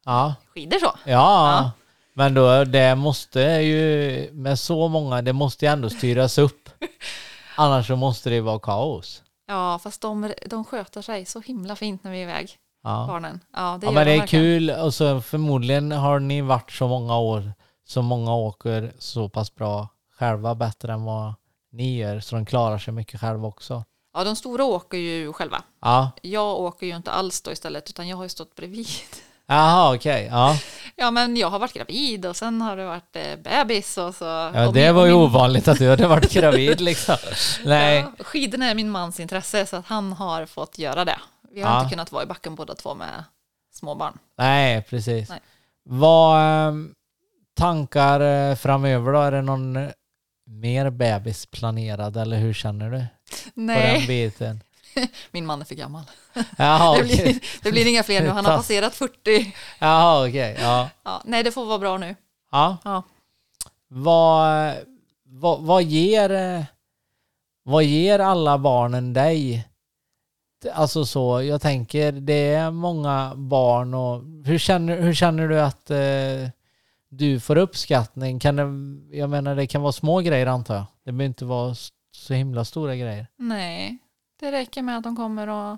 [0.05, 0.36] Ja.
[0.53, 0.86] skidor så.
[0.86, 1.01] Ja.
[1.05, 1.72] Ja.
[2.14, 6.70] Men då, det måste ju, med så många, det måste ju ändå styras upp.
[7.58, 9.24] Annars så måste det vara kaos.
[9.48, 13.06] Ja, fast de, de sköter sig så himla fint när vi är iväg, Ja.
[13.08, 13.39] barnen.
[13.54, 14.43] Ja, det Ja, men det de är verkligen.
[14.45, 17.54] kul och så förmodligen har ni varit så många år
[17.86, 19.88] så många åker så pass bra
[20.20, 21.34] själva bättre än vad
[21.72, 23.84] ni gör så de klarar sig mycket själva också.
[24.14, 25.64] Ja, de stora åker ju själva.
[25.82, 28.88] Ja, Jag åker ju inte alls då istället, utan jag har ju stått bredvid.
[29.48, 30.28] Jaha okej.
[30.32, 30.58] Ja.
[30.95, 34.26] Ja, men jag har varit gravid och sen har det varit eh, bebis och så.
[34.26, 37.18] ja, och det min- var ju min- ovanligt att du hade varit gravid liksom.
[37.66, 41.20] Nej, Ja, skidorna är min mans intresse så att han har fått göra det.
[41.52, 41.80] Vi har Ja.
[41.80, 43.24] inte kunnat vara i backen båda två med
[43.74, 44.18] småbarn.
[44.38, 45.30] nej precis.
[45.30, 45.39] Nej.
[45.89, 46.93] Vad ehm,
[47.58, 49.20] tankar eh, framöver då?
[49.20, 49.89] Är det någon eh,
[50.50, 53.06] mer bebis planerad eller hur känner du på
[53.56, 54.62] den Nej, biten?
[55.32, 56.04] min man är för gammal.
[56.58, 59.56] Jaha Det blir, det blir inga fler nu, han har passerat 40.
[59.80, 60.58] Jaha okej.
[60.60, 60.89] Ja.
[61.04, 62.16] Ja, nej, det får vara bra nu.
[62.52, 62.78] Ja.
[62.84, 63.04] Ja.
[63.88, 64.74] Vad,
[65.26, 66.66] vad, vad, ger,
[67.64, 69.68] vad ger alla barnen dig?
[70.74, 75.91] Alltså så, jag tänker det är många barn och hur känner, hur känner du att
[75.91, 76.50] eh,
[77.10, 78.39] du får uppskattning?
[78.39, 80.86] Kan det, jag menar det kan vara små grejer antar jag.
[81.04, 81.76] Det behöver inte vara
[82.12, 83.28] så himla stora grejer.
[83.38, 83.98] Nej,
[84.40, 85.78] det räcker med att de kommer och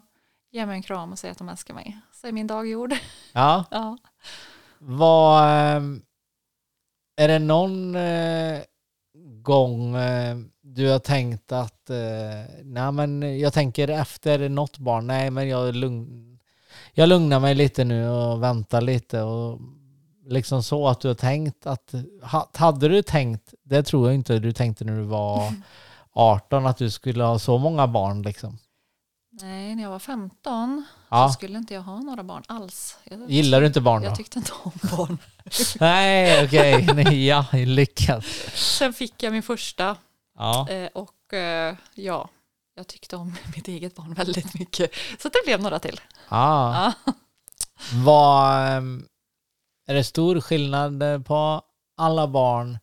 [0.52, 1.98] ger mig en kram och säger att de älskar mig.
[2.14, 2.94] Så är min dag gjord.
[3.34, 3.98] Ja, Ja.
[4.80, 5.82] vad, eh,
[7.18, 8.60] är det någon eh,
[9.42, 11.98] gång eh, du har tänkt att, eh,
[12.64, 16.40] nej men jag tänker efter något barn, nej men jag, lugn,
[16.94, 19.60] jag lugnar mig lite nu och väntar lite och
[20.26, 21.94] liksom så att du har tänkt att,
[22.24, 25.54] ha- hade du tänkt, det tror jag inte du tänkte när du var
[26.14, 28.58] 18 att du skulle ha så många barn liksom.
[29.32, 32.98] Nej, när jag var 15 Ja, så skulle inte jag ha några barn alls.
[33.04, 34.08] Jag, gillar du inte barn då?
[34.08, 35.18] Jag tyckte inte om barn.
[35.80, 38.26] Nej, okej, nej, ja, lyckas.
[38.54, 39.98] Sen fick jag min första
[40.38, 42.30] Ja, eh, och eh, ja,
[42.76, 44.92] jag tyckte om mitt eget barn väldigt mycket.
[45.20, 46.02] Så det blev några till.
[46.30, 46.94] Ja.
[47.06, 47.14] Ja.
[47.94, 49.06] Vad, ehm,
[49.88, 51.62] är det stor skillnad eh, på
[51.98, 52.80] alla barn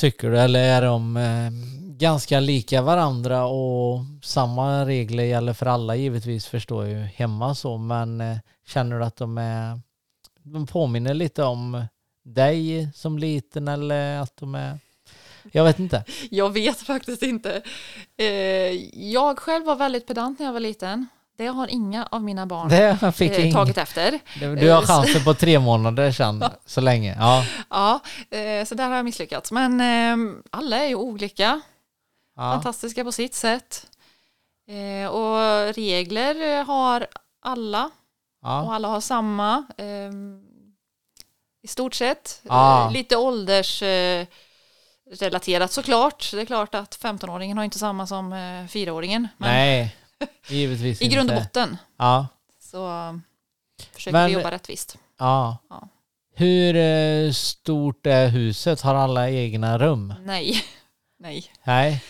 [0.00, 0.38] tycker du?
[0.38, 1.50] Eller är de eh,
[1.96, 7.78] ganska lika varandra och samma regler gäller för alla givetvis förstår jag ju hemma så
[7.78, 8.36] men eh,
[8.66, 9.80] känner du att de är
[10.42, 11.84] de påminner lite om
[12.24, 14.78] dig som liten eller att de är
[15.52, 16.04] jag vet inte.
[16.30, 17.62] Jag vet faktiskt inte.
[18.16, 18.26] Eh,
[19.12, 21.06] jag själv var väldigt pedant när jag var liten.
[21.40, 24.20] Det har inga av mina barn eh, tagit efter.
[24.60, 27.16] Du har chansen på tre månader sedan så länge.
[27.18, 27.44] Ja.
[27.70, 28.00] Ja,
[28.38, 29.52] eh, så där har jag misslyckats.
[29.52, 31.60] Men eh, alla är ju olika,
[32.36, 32.52] Ja.
[32.52, 33.86] fantastiska på sitt sätt.
[34.68, 37.06] Eh, och regler eh, har
[37.42, 37.90] alla och
[38.42, 38.74] Ja.
[38.74, 39.64] alla har samma.
[39.78, 40.10] Eh,
[41.62, 42.40] I stort sett.
[42.42, 42.86] Ja.
[42.86, 44.26] Eh, lite ålders eh,
[45.20, 46.30] relaterat såklart.
[46.32, 48.36] Det är klart att 15-åringen har inte samma som eh,
[48.66, 49.28] 4-åringen.
[49.36, 49.96] Men Nej,
[50.48, 52.26] givetvis i grund och botten Ja.
[52.58, 52.90] så
[53.92, 54.98] försöker Men- vi jobba rättvist.
[55.18, 55.58] Ja.
[55.70, 55.88] Ja.
[56.34, 58.80] Hur eh, stort är huset?
[58.80, 60.14] Har alla egna rum?
[60.24, 60.64] Nej.
[61.18, 61.52] Nej.
[61.64, 62.04] Nej.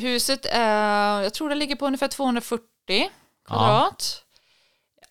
[0.00, 2.64] Huset är, jag tror det ligger på ungefär 240
[3.44, 4.22] kvadrat.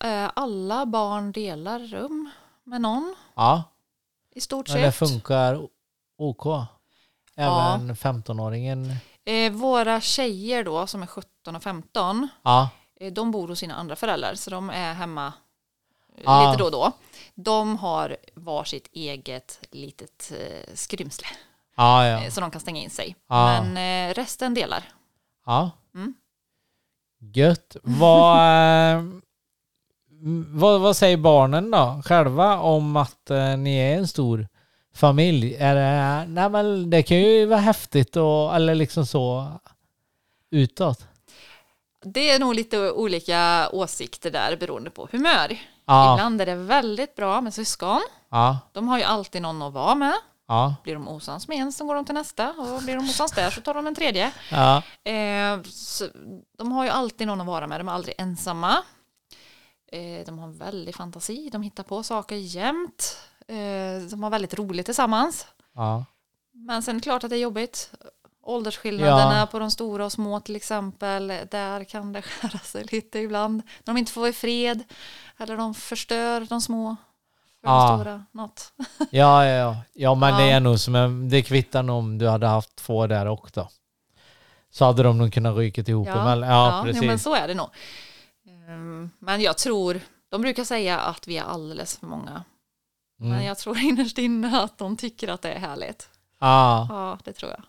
[0.03, 2.29] Eh, Alla barn delar rum
[2.63, 3.63] med någon Ja,
[4.35, 5.09] i stort men det sett.
[5.09, 5.67] funkar
[6.17, 6.45] OK.
[7.35, 8.95] Även 15-åringen.
[9.27, 12.69] Eh, Våra tjejer då som är 17 och 15, Ja.
[12.99, 15.33] eh, de bor hos sina andra föräldrar så de är hemma
[16.17, 16.51] eh, Ah.
[16.51, 16.91] lite då och då.
[17.35, 21.27] De har varsitt eget litet eh, skrymsle
[21.77, 22.31] Ja, eh, ja.
[22.31, 23.15] så de kan stänga in sig.
[23.27, 23.77] Men
[24.09, 24.83] eh, resten delar.
[25.45, 25.71] ja.
[25.95, 26.13] Mm.
[27.19, 27.75] Gött.
[27.83, 28.37] Vad,
[28.95, 29.03] eh,
[30.47, 34.47] vad, vad säger barnen då själva om att eh, ni är en stor
[34.97, 35.55] familj?
[35.55, 39.51] Är det, nej men det kan ju vara häftigt och, eller liksom så
[40.51, 41.05] utåt.
[42.03, 45.57] Det är nog lite olika åsikter där beroende på humör.
[45.85, 48.01] Ja, Ibland är det väldigt bra med syskon.
[48.29, 50.13] ja, De har ju alltid någon att vara med.
[50.47, 53.31] ja, Blir de osams med en så går de till nästa och blir de osams
[53.31, 54.31] där så tar de en tredje.
[54.51, 55.59] ja, Eh,
[56.57, 58.77] de har ju alltid någon att vara med, de är aldrig ensamma.
[59.91, 63.17] Eh, de har en väldig fantasi, de hittar på saker jämt.
[63.47, 65.47] Eh, de har väldigt roligt tillsammans.
[65.75, 66.05] ja.
[66.53, 67.91] Men sen är det klart att det är jobbigt.
[68.43, 69.45] Åldersskillnaderna Ja.
[69.45, 73.55] på de stora och små till exempel, där kan det skära sig lite ibland.
[73.55, 74.83] När de inte får i fred
[75.37, 76.95] eller de förstör de små
[77.61, 77.89] för Ja.
[77.91, 78.25] de stora.
[78.31, 78.73] Något.
[79.11, 79.77] Ja, ja, ja.
[79.93, 80.55] ja men det Ja.
[80.55, 83.69] är nog som en, det kvittar nog om du hade haft två där också.
[84.69, 86.07] Så hade de nog kunnat ryka ihop.
[86.07, 87.01] Ja, Men, ja, ja precis.
[87.03, 87.69] jo, men så är det nog.
[88.67, 92.43] Ehm, Men jag tror, de brukar säga att vi är alldeles för många.
[93.17, 93.45] Men mm.
[93.45, 96.09] jag tror innerst inne att de tycker att det är härligt.
[96.39, 96.87] ja.
[96.89, 97.63] Ja, det tror jag.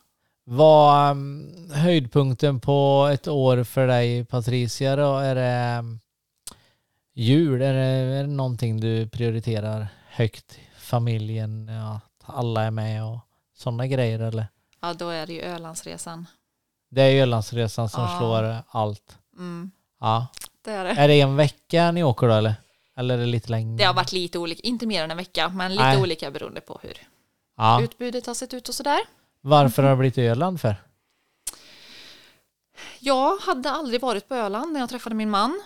[0.45, 5.17] Vad um, höjdpunkten på ett år för dig Patricia då?
[5.17, 6.01] Är det um,
[7.15, 7.63] jul?
[7.63, 10.59] Är det, är det någonting du prioriterar högt?
[10.79, 13.19] Familjen, ja, att alla är med och
[13.57, 14.47] sådana grejer eller?
[14.81, 16.27] Ja, då är det ju Ölandsresan.
[16.91, 18.19] Det är Ölandsresan som Ja.
[18.19, 19.19] slår allt.
[19.37, 19.71] Mm,
[20.01, 20.27] Ja.
[20.65, 20.91] det är det.
[20.91, 22.55] Är det en vecka ni åker då eller?
[22.99, 23.77] Eller är det lite längre?
[23.77, 26.01] Det har varit lite olika, inte mer än en vecka, men lite Nej.
[26.03, 26.99] olika beroende på hur
[27.57, 27.83] ja.
[27.83, 29.01] utbudet har sett ut och sådär.
[29.41, 30.77] Varför har det blivit Öland för?
[33.01, 35.61] Jag hade aldrig varit på Öland när jag träffade min man.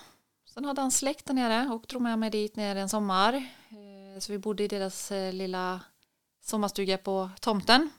[0.54, 3.34] Sen hade han släkt där nere och drog med mig dit nere en sommar.
[3.34, 5.80] Eh, Så vi bodde i deras eh, lilla
[6.44, 7.90] sommarstuga på tomten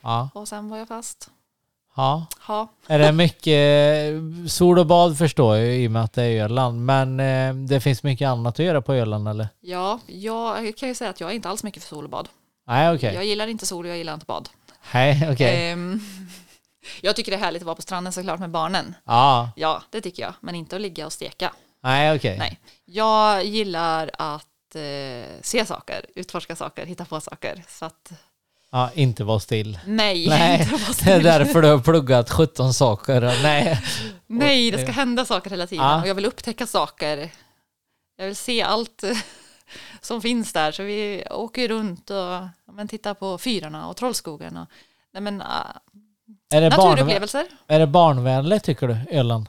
[0.00, 0.30] Ja.
[0.34, 1.30] och sen var jag fast.
[1.96, 2.26] Ja.
[2.48, 6.44] Ja, Är det mycket sol och bad förstår jag i och med att det är
[6.44, 6.84] Öland.
[6.84, 9.48] Men eh, det finns mycket annat att göra på Öland eller?
[9.60, 12.28] ja, jag kan ju säga att jag är inte alls mycket för sol och bad.
[12.66, 13.14] Nej okej.
[13.14, 14.48] Jag gillar inte sol och jag gillar inte bad.
[14.92, 15.70] Nej okej.
[15.70, 16.00] Ehm,
[17.00, 18.94] jag tycker det är härligt att vara på stranden såklart med barnen.
[19.04, 19.50] Ja.
[19.56, 20.34] Ja, det tycker jag.
[20.40, 21.52] Men inte att ligga och steka.
[21.82, 22.38] Nej okej.
[22.38, 22.60] Nej.
[22.84, 27.62] Jag gillar att eh, se saker, utforska saker, hitta på saker.
[27.68, 28.12] Så att
[28.74, 29.78] Ja, inte vara still.
[29.86, 31.22] nej, Nej, inte vara Det är still.
[31.22, 33.20] därför du har pluggat 17 saker.
[33.42, 33.80] Nej.
[34.26, 35.84] nej, det ska hända saker hela tiden.
[35.84, 36.00] Ja.
[36.02, 37.30] Och jag vill upptäcka saker.
[38.16, 39.16] Jag vill se allt eh,
[40.00, 40.72] som finns där.
[40.72, 44.56] Så vi åker runt och men, tittar på fyrarna och Trollskogen.
[44.56, 44.66] Och,
[45.12, 45.80] nej, men, ah,
[46.54, 47.46] Är det, naturupplevelser.
[47.66, 49.48] är det barnvänligt tycker du, Öland?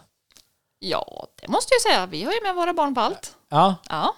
[0.79, 2.05] Ja, det måste jag säga.
[2.05, 3.35] Vi har ju med våra barn på allt.
[3.49, 4.15] Ja, Ja,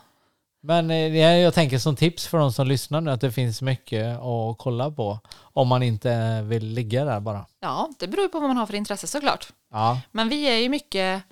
[0.62, 4.18] men eh, jag tänker som tips för de som lyssnar nu att det finns mycket
[4.18, 7.46] att kolla på om man inte vill ligga där bara.
[7.60, 9.54] ja, det beror på vad man har för intresse såklart.
[9.72, 11.24] Ja, Men vi är ju mycket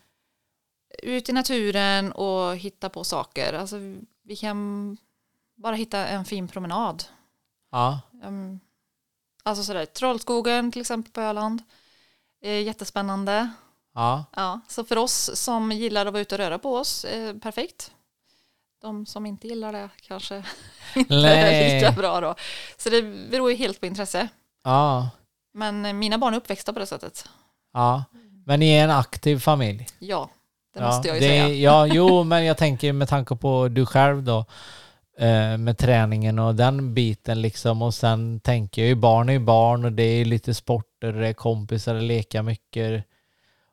[1.03, 3.53] ute i naturen och hitta på saker.
[3.53, 3.75] Alltså,
[4.23, 4.97] vi kan
[5.55, 7.03] bara hitta en fin promenad.
[7.71, 8.59] ja, Um,
[9.43, 11.61] alltså sådär, Trollskogen till exempel på Öland.
[12.41, 13.49] Jättespännande.
[13.93, 14.25] Ja.
[14.35, 17.91] Ja, så för oss som gillar att vara ute och röra på oss, eh, perfekt.
[18.85, 20.43] De som inte gillar det kanske
[20.95, 22.35] inte är lika bra då.
[22.77, 24.27] Så det beror ju helt på intresse.
[24.63, 25.09] Ja.
[25.53, 27.29] Men eh, mina barn är uppväxta på det sättet.
[27.73, 28.03] Ja.
[28.45, 29.87] Men ni är en aktiv familj.
[29.99, 30.29] Ja,
[30.73, 31.47] det ja, måste jag ju det, säga.
[31.47, 34.45] Ja, jo, men jag tänker med tanke på du själv då.
[35.19, 37.81] eh, Med träningen och den biten liksom.
[37.81, 41.27] Och sen tänker jag ju barn är ju barn och det är lite sporter, det
[41.27, 43.05] är kompisar, leka mycket.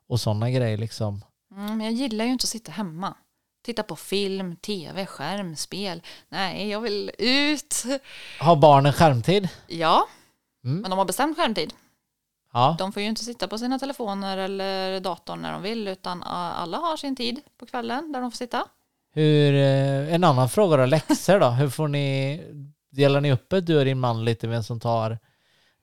[0.08, 1.24] Och sådana grejer liksom.
[1.56, 3.14] Mm, men jag gillar ju inte att sitta hemma.
[3.62, 6.02] Titta på film, tv, skärm, spel.
[6.28, 7.84] Nej, jag vill ut.
[8.40, 9.48] Har barnen skärmtid?
[9.66, 10.06] Ja,
[10.64, 10.80] Mm.
[10.80, 11.72] men de har bestämt skärmtid.
[12.52, 12.76] Ja.
[12.78, 16.78] De får ju inte sitta på sina telefoner eller datorn när de vill, utan alla
[16.78, 18.64] har sin tid på kvällen där de får sitta.
[19.14, 21.46] Hur, eh, en annan fråga då, läxor då?
[21.48, 22.40] Hur får ni,
[22.90, 25.18] delar ni upp det du och din man lite vem som tar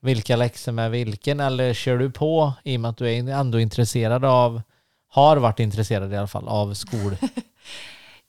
[0.00, 3.60] vilka läxor med vilken eller kör du på i och med att du är ändå
[3.60, 4.62] intresserad av,
[5.10, 7.16] har varit intresserad i alla fall av skol?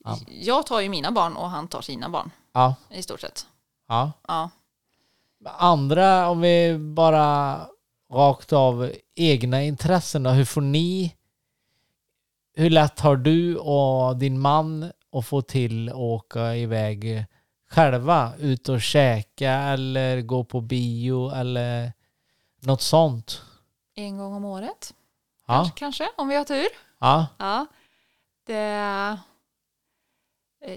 [0.04, 0.18] Ja.
[0.28, 3.46] Jag tar ju mina barn och han tar sina barn Ja, i stort sett.
[3.88, 4.12] ja.
[4.28, 4.50] Ja.
[5.46, 7.60] Andra, om vi bara
[8.14, 11.16] rakt av egna intressen då, hur får ni,
[12.56, 17.26] hur lätt har du och din man att få till att åka iväg
[17.70, 21.94] själva, ut och käka eller gå på bio eller
[22.60, 23.42] något sånt?
[23.96, 24.94] En gång om året,
[25.58, 26.68] kanske, kanske, om vi har tur.
[27.00, 27.66] ja, Ja,
[28.48, 29.18] det,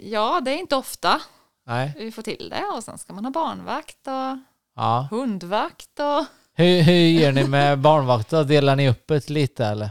[0.03, 1.21] ja, det är inte ofta
[1.67, 2.65] nej, vi får till det.
[2.77, 4.39] Och sen ska man ha barnvakt och
[4.77, 5.09] ja.
[5.11, 6.01] hundvakt.
[6.01, 6.25] Och...
[6.57, 8.43] Hur, hur gör ni med barnvakt då?
[8.43, 9.91] Delar ni upp det lite eller?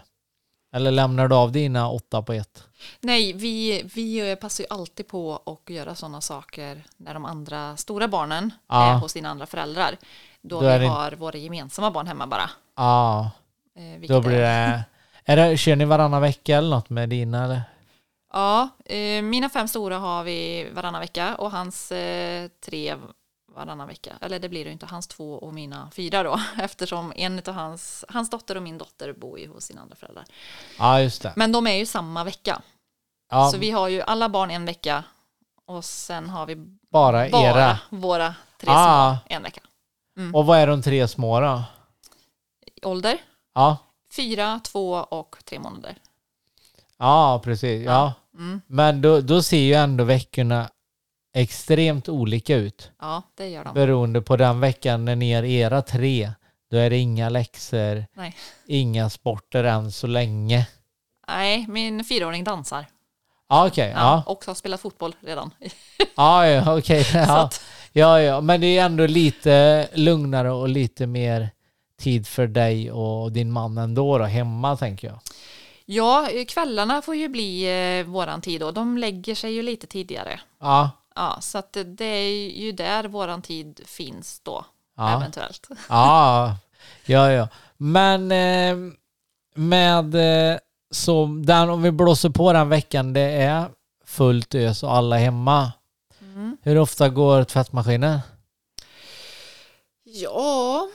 [0.75, 2.63] Eller lämnar du av dina åtta på ett?
[2.99, 8.07] Nej, vi, vi passar ju alltid på att göra sådana saker när de andra stora
[8.07, 8.89] barnen Ja.
[8.91, 9.97] är hos sina andra föräldrar.
[10.41, 12.49] Då, Då vi det- har våra gemensamma barn hemma bara.
[12.75, 13.31] Ja,
[13.75, 14.83] Eh, då blir det...
[15.25, 17.61] Är det kör ni varannan vecka eller något med dina eller?
[18.33, 22.95] Ja, eh, mina fem stora har vi varannan vecka och hans eh, tre
[23.55, 24.13] varannan vecka.
[24.21, 26.39] Eller det blir det inte, hans två och mina fyra då.
[26.61, 30.25] Eftersom en av hans, hans dotter och min dotter bor ju hos sina andra föräldrar.
[30.79, 31.33] Ja, just det.
[31.35, 32.61] Men de är ju samma vecka.
[33.31, 35.03] Ja, Så vi har ju alla barn en vecka
[35.65, 36.55] och sen har vi
[36.91, 37.79] bara, bara era.
[37.89, 39.17] våra tre Ah.
[39.27, 39.61] små en vecka.
[40.33, 41.63] Och vad är de tre små då?
[42.83, 43.17] Ålder?
[43.53, 43.77] Ja,
[44.15, 45.95] Fyra, två och tre månader.
[46.97, 47.85] ja precis.
[47.85, 48.13] Ja.
[48.37, 48.61] Mm.
[48.67, 50.69] Men då, då ser ju ändå veckorna
[51.35, 52.91] extremt olika ut.
[53.01, 53.73] Ja, det gör de.
[53.73, 56.31] Beroende på den veckan när ni är era tre.
[56.71, 58.35] Då är det inga läxor, Nej.
[58.67, 60.67] inga sporter än så länge.
[61.27, 62.85] Nej, min fyraåring dansar.
[63.49, 63.89] Ja, okej.
[63.89, 65.51] Ja, Ja, Och har spelat fotboll redan.
[66.15, 67.03] ja, ja okej.
[67.03, 67.49] Så Ja.
[67.91, 68.41] ja, ja.
[68.41, 71.49] Men det är ändå lite lugnare och lite mer
[72.03, 75.19] tid för dig och din man ändå då, hemma tänker jag.
[75.85, 77.63] ja, kvällarna får ju bli
[77.99, 78.71] eh, våran tid då.
[78.71, 80.39] De lägger sig ju lite tidigare.
[80.59, 84.65] Ja, Ja, så att det- är ju där våran tid finns då,
[84.97, 85.17] ja.
[85.17, 85.67] eventuellt.
[85.89, 86.55] Ja,
[87.05, 87.47] ja, ja.
[87.77, 88.93] Men eh,
[89.55, 90.15] med
[90.51, 90.57] eh,
[90.91, 93.65] så den, om vi blåser på den veckan det är
[94.05, 95.71] fullt ös och alla hemma.
[96.21, 96.57] Mm.
[96.61, 98.19] Hur ofta går tvättmaskinen?
[100.03, 100.87] Ja,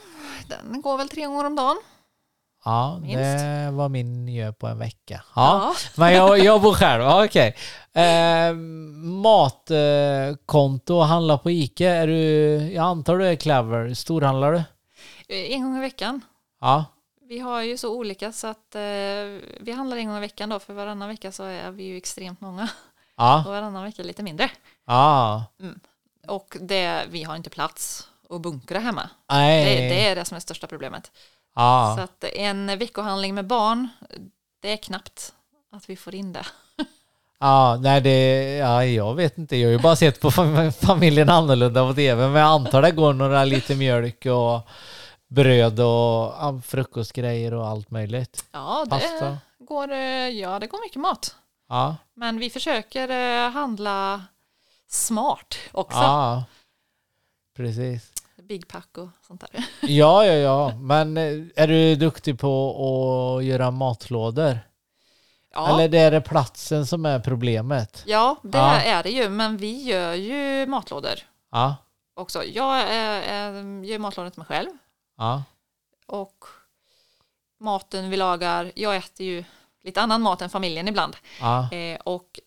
[0.49, 1.77] den går väl tre gånger om dagen.
[2.65, 3.15] Ja, Minst.
[3.15, 5.23] det var min gör på en vecka.
[5.35, 7.03] Ja, men jag, jag bor själv.
[7.03, 7.55] Ja, okej.
[7.93, 8.53] Eh,
[9.75, 11.89] matkonto, handla på Ica.
[11.89, 12.21] Är du,
[12.73, 13.93] jag antar du är clever.
[13.93, 14.57] Storhandlar du?
[15.35, 16.21] Eh, En gång i veckan.
[16.61, 16.85] Ja.
[17.29, 18.81] Vi har ju så olika så att eh,
[19.59, 22.41] vi handlar en gång i veckan då, för varannan vecka så är vi ju extremt
[22.41, 22.69] många.
[23.17, 23.39] Ja.
[23.45, 24.51] Och varannan vecka lite mindre.
[24.87, 25.43] Ja.
[26.27, 29.09] Och det, vi har inte plats att bunkra hemma.
[29.29, 29.65] Nej.
[29.65, 31.11] Det, det är det som är största problemet.
[31.55, 31.93] ja.
[31.97, 33.87] Så att en veckohandling med barn,
[34.61, 35.33] det är knappt
[35.71, 36.45] att vi får in det.
[37.41, 39.57] Ja, nej det, ja, jag vet inte.
[39.57, 42.91] Jag har ju bara sett på fam- familjen annorlunda på tv, men jag antar det
[42.91, 44.67] går några lite mjölk och
[45.27, 48.45] bröd och frukostgrejer och allt möjligt.
[48.51, 49.37] Ja, det Pasta.
[49.59, 49.99] går, eh,
[50.29, 51.35] ja, det går mycket mat.
[51.69, 54.23] Ja, Men vi försöker eh, handla
[54.87, 55.97] smart också.
[55.99, 56.43] ja.
[57.57, 58.11] Precis.
[58.49, 59.65] Big pack och sånt där.
[59.81, 60.75] Ja, ja, ja.
[60.77, 61.23] Men eh,
[61.55, 62.69] är du duktig på
[63.39, 64.59] att göra matlådor?
[65.53, 68.03] Ja, Eller det är det platsen som är problemet?
[68.07, 68.81] ja det Ja.
[68.81, 69.29] är det ju.
[69.29, 71.19] Men vi gör ju matlådor
[71.51, 71.75] Ja,
[72.13, 72.43] också.
[72.43, 74.69] Jag är, gör matlådor till mig själv.
[75.17, 75.43] ja,
[76.07, 76.45] Och
[77.59, 79.43] maten vi lagar, jag äter ju
[79.83, 81.15] lite annan mat än familjen ibland.
[81.41, 82.39] ja, Eh, och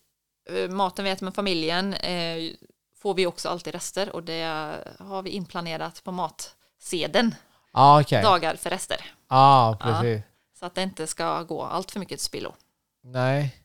[0.69, 2.51] maten vi äter med familjen eh,
[3.03, 4.43] får vi också alltid rester och det
[4.99, 7.35] har vi inplanerat på matsedeln
[7.73, 8.23] ja okej.
[8.23, 8.97] dagar för rester.
[9.29, 10.23] Ja, precis.
[10.53, 12.53] Så Så att det inte ska gå allt för mycket spillo.
[13.03, 13.55] Nej.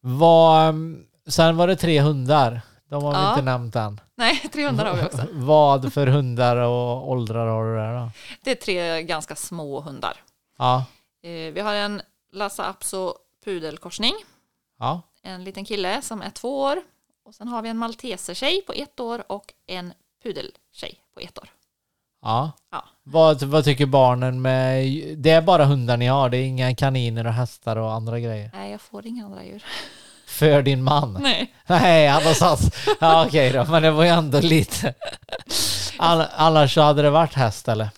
[0.00, 2.60] Vad, um, sen var det tre hundar.
[2.90, 3.30] De har vi Ja.
[3.30, 4.00] inte nämnt än.
[4.16, 5.26] Nej, 300 har vi också.
[5.32, 8.10] Vad för hundar och åldrar har du där då?
[8.42, 10.16] Det är tre ganska små hundar.
[10.58, 10.84] Ja.
[11.22, 12.02] Eh, Vi har en
[12.32, 14.14] Lhasa Apso pudelkorsning,
[14.78, 15.02] Ja.
[15.22, 16.82] en liten kille som är två år
[17.28, 21.48] och sen har vi en maltesertjej på ett år och en pudeltjej på ett år.
[22.22, 22.52] Ja.
[22.72, 22.84] Ja.
[23.02, 24.86] Vad, vad tycker barnen med...
[25.18, 28.50] Det är bara hundar ni har, det är inga kaniner och hästar och andra grejer.
[28.54, 29.64] Nej, jag får inga andra djur.
[30.26, 31.18] För din man?
[31.20, 31.54] Nej.
[31.66, 32.76] Nej, han har satt...
[33.00, 34.94] Ja, okej då, men det var ju ändå lite...
[35.96, 37.88] All, annars så hade det varit häst eller?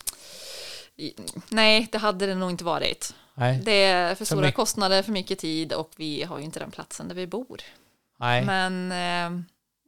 [1.49, 3.15] Nej, det hade det nog inte varit.
[3.35, 3.61] Nej.
[3.65, 4.57] Det är för stora mycket.
[4.57, 7.61] kostnader, för mycket tid och vi har ju inte den platsen där vi bor.
[8.21, 8.45] Nej.
[8.45, 9.43] Men eh,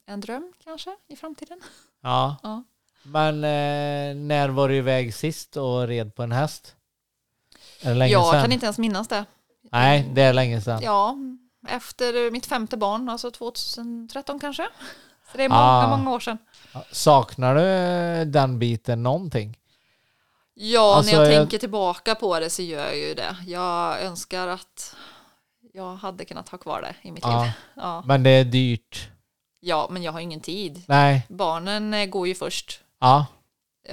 [0.06, 1.60] en dröm kanske i framtiden.
[2.02, 2.36] Ja.
[2.42, 2.62] Ja.
[3.04, 6.74] Men eh, när var du iväg sist och red på en häst?
[7.82, 8.42] Är det länge jag sedan?
[8.42, 9.24] kan inte ens minnas det.
[9.72, 10.80] Nej, det är länge sedan.
[10.82, 11.16] Ja,
[11.68, 14.62] efter mitt femte barn, alltså 2013 kanske.
[15.32, 15.96] Så det är många, Ah.
[15.96, 16.38] många år sedan.
[16.92, 19.58] Saknar du den biten någonting?
[20.54, 23.36] Ja, Alltså, när jag jag- tänker tillbaka på det så gör jag ju det.
[23.46, 24.96] Jag önskar att
[25.72, 27.42] jag hade kunnat ha kvar det i mitt Ja.
[27.42, 27.52] liv.
[27.76, 28.02] Ja.
[28.06, 29.08] Men det är dyrt.
[29.60, 30.82] ja, men jag har ingen tid.
[30.88, 31.26] Nej.
[31.28, 33.26] Barnen eh, går ju först Ja,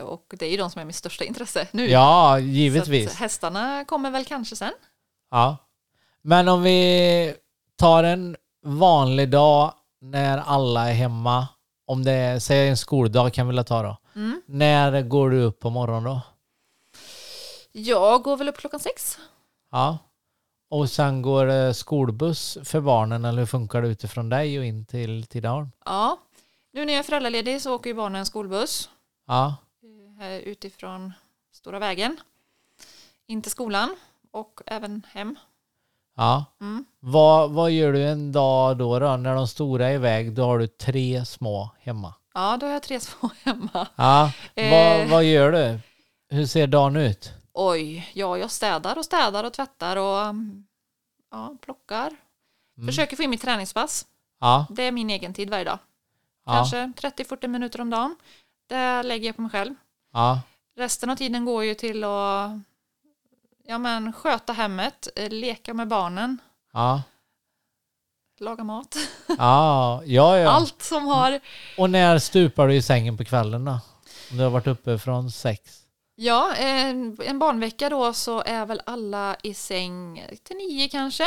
[0.03, 1.89] och det är ju de som är mitt största intresse nu.
[1.89, 3.15] ja Så givetvis.
[3.15, 4.73] hästarna kommer väl kanske sen.
[5.31, 5.57] Ja.
[6.21, 7.35] Men om vi
[7.77, 11.47] tar en vanlig dag när alla är hemma.
[11.87, 13.97] Om det är, säg en skoldag kan vi väl ta då.
[14.15, 14.41] Mm.
[14.47, 16.21] När går du upp på morgonen då?
[17.71, 19.17] Jag går väl upp klockan sex.
[19.71, 19.97] Ja.
[20.69, 24.85] Och sen går det skolbuss för barnen eller hur funkar det utifrån dig och in
[24.85, 25.71] till Tidaholm?
[25.85, 26.17] Ja.
[26.73, 28.89] Nu när jag är föräldraledig så åker ju barnen skolbuss
[29.27, 29.55] Ja.
[30.21, 31.13] eh, utifrån
[31.53, 32.17] Stora vägen
[33.27, 33.95] in till skolan
[34.31, 35.35] och även hem.
[36.17, 36.45] Ja.
[36.61, 36.85] Mm.
[36.99, 39.17] Vad, vad gör du en dag då, då?
[39.17, 42.13] När de stora är iväg, då har du tre små hemma.
[42.33, 43.87] Ja, då har jag tre små hemma.
[43.95, 44.31] Ja.
[44.55, 44.71] Eh.
[44.71, 45.79] Vad, vad gör du?
[46.35, 47.33] Hur ser dagen ut?
[47.61, 50.35] Oj, ja, jag städar och städar och tvättar och
[51.31, 52.15] ja, plockar.
[52.77, 52.87] Mm.
[52.87, 54.05] Försöker få in mitt träningspass.
[54.39, 54.65] Ja.
[54.69, 55.79] Det är min egen tid varje dag.
[56.45, 56.51] Ja.
[56.51, 58.15] Kanske 30-40 minuter om dagen.
[58.67, 59.75] Det lägger jag på mig själv.
[60.13, 60.41] Ja.
[60.77, 62.51] Resten av tiden går ju till att
[63.65, 66.37] ja, men, sköta hemmet, eh, leka med barnen,
[66.73, 67.03] Ja.
[68.39, 68.95] laga mat.
[69.27, 70.03] Ja.
[70.05, 70.37] Ja.
[70.37, 70.49] ja.
[70.51, 71.39] Allt som har...
[71.77, 73.79] Och när stupar du i sängen på kvällen då?
[74.31, 75.78] Om du har varit uppe från sex?
[76.21, 81.23] Ja, en, en barnvecka då så är väl alla i säng till nio kanske.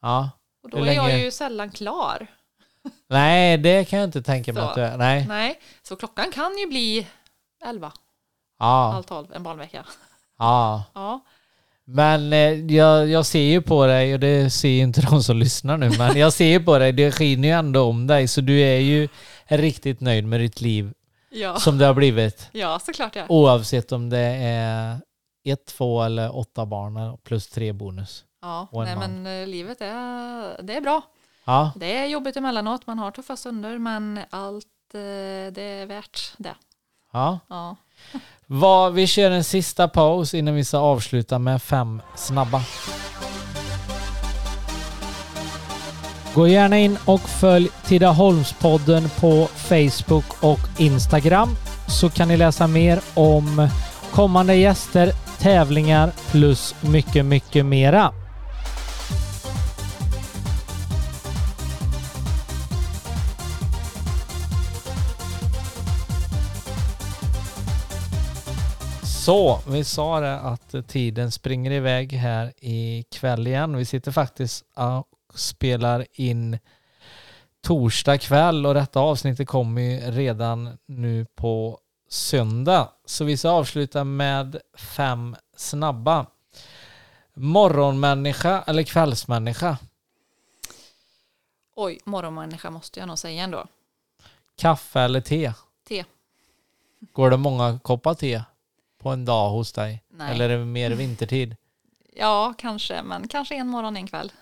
[0.00, 0.30] Ja.
[0.62, 2.26] Och då är jag ju sällan klar.
[3.08, 4.68] Nej, det kan jag inte tänka mig Så.
[4.68, 4.96] att du är.
[4.96, 5.26] Nej.
[5.28, 7.06] Nej, så klockan kan ju bli
[7.64, 7.92] elva,
[8.58, 8.90] Ja.
[8.90, 9.84] halv tolv, en barnvecka.
[10.38, 10.84] Ja.
[10.94, 11.20] Ja,
[11.84, 15.36] Men eh, jag, jag ser ju på dig, och det ser ju inte de som
[15.36, 18.40] lyssnar nu, men jag ser ju på dig, det skiner ju ändå om dig, så
[18.40, 19.08] du är ju
[19.44, 20.92] riktigt nöjd med ditt liv
[21.32, 21.56] ja.
[21.56, 22.48] som det har blivit.
[22.52, 23.24] ja såklart ja.
[23.28, 25.00] Oavsett om det är
[25.44, 28.24] ett, två eller åtta barn plus tre bonus.
[28.42, 29.22] ja nej, man.
[29.22, 31.02] men eh, livet är, det är bra.
[31.44, 36.32] Ja, Det är jobbigt emellanåt, man har tuffa stunder, men allt eh, det är värt
[36.38, 36.54] det.
[37.12, 37.38] ja.
[37.48, 37.76] Ja.
[38.46, 42.62] Vad, vi kör en sista paus innan vi ska avsluta med fem snabba.
[46.34, 51.48] Gå gärna in och följ Tidaholmspodden på Facebook och Instagram
[51.88, 53.68] så kan ni läsa mer om
[54.12, 58.12] kommande gäster, tävlingar plus mycket, mycket mera.
[69.02, 73.76] Så, vi sa det att tiden springer iväg här i kväll igen.
[73.76, 74.64] Vi sitter faktiskt
[75.34, 76.58] spelar in
[77.60, 81.78] torsdag kväll och detta avsnittet kommer ju redan nu på
[82.08, 82.88] söndag.
[83.04, 86.26] Så vi ska avsluta med fem snabba.
[87.34, 89.78] Morgonmänniska eller kvällsmänniska?
[91.74, 93.66] Oj, morgonmänniska måste jag nog säga ändå.
[94.56, 95.52] Kaffe eller te?
[95.88, 96.04] Te.
[97.12, 98.42] Går det många koppar te
[98.98, 100.02] på en dag hos dig?
[100.10, 100.34] Nej.
[100.34, 101.56] Eller är det mer vintertid?
[102.14, 104.32] Ja, kanske, men kanske en morgon, en kväll.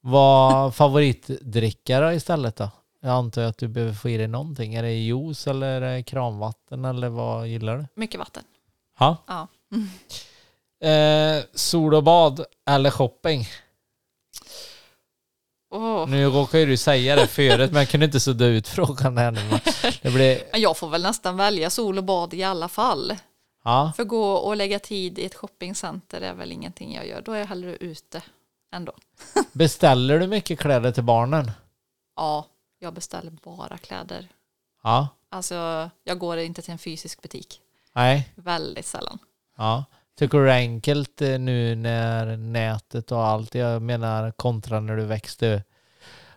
[0.00, 2.70] Vad favoritdrickare istället då?
[3.02, 4.74] Jag antar att du behöver få i dig någonting.
[4.74, 7.86] Är det juice eller är det kranvatten eller vad gillar du?
[7.94, 8.42] Mycket vatten.
[8.98, 9.16] Ja.
[9.26, 9.48] Ja.
[10.88, 13.46] Eh, sol och bad eller shopping?
[15.70, 16.08] Åh.
[16.08, 19.30] Nu råkar ju du säga det förut men jag kunde inte sudda ut frågan här
[19.30, 19.40] nu.
[20.02, 23.16] Det blir, Jag får väl nästan välja sol och bad i alla fall.
[23.64, 23.92] Ja.
[23.96, 27.22] För gå och lägga tid i ett shoppingcenter är väl ingenting jag gör.
[27.22, 28.22] Då är jag hellre ute
[28.72, 28.92] ändå.
[29.52, 31.50] Beställer du mycket kläder till barnen?
[32.16, 32.46] Ja,
[32.78, 34.28] jag beställer bara kläder.
[34.82, 35.08] Ja.
[35.30, 37.60] Alltså, jag går inte till en fysisk butik.
[37.92, 38.32] Nej.
[38.34, 39.18] Väldigt sällan.
[39.56, 39.84] Ja.
[40.18, 44.96] Tycker du det är enkelt eh, nu när nätet och allt, jag menar kontra när
[44.96, 45.62] du växte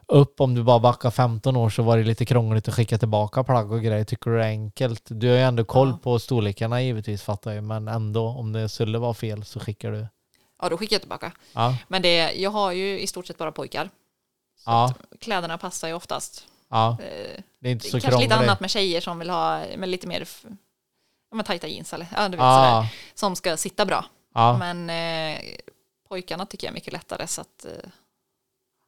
[0.08, 3.44] upp, om du bara backar 15 år så var det lite krångligt att skicka tillbaka
[3.44, 4.04] plagg och grejer.
[4.04, 5.04] Tycker du det är enkelt?
[5.08, 5.98] Du har ju ändå koll Ja.
[6.04, 10.08] på storlekarna givetvis fattar jag, men ändå om det skulle vara fel så skickar du.
[10.64, 11.32] Ja, då skickar jag tillbaka.
[11.54, 11.78] Ja.
[11.88, 13.90] Men det, jag har ju i stort sett bara pojkar.
[14.58, 14.94] Så Ja.
[15.20, 16.48] kläderna passar ju oftast.
[16.70, 16.98] Ja.
[17.02, 18.30] Eh, Det är inte så Kanske krångligt.
[18.30, 20.28] lite annat med tjejer som vill ha med lite mer
[21.32, 22.88] men tajta jeans eller ja, du vet, sådär, Ja.
[23.14, 24.06] som ska sitta bra.
[24.34, 24.58] Ja.
[24.58, 25.40] Men eh,
[26.10, 27.72] pojkarna tycker jag är mycket lättare så att eh,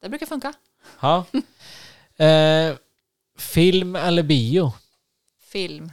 [0.01, 0.53] det brukar funka.
[0.99, 1.26] ja.
[2.26, 2.76] Eh,
[3.38, 4.73] film eller bio?
[5.41, 5.91] Film.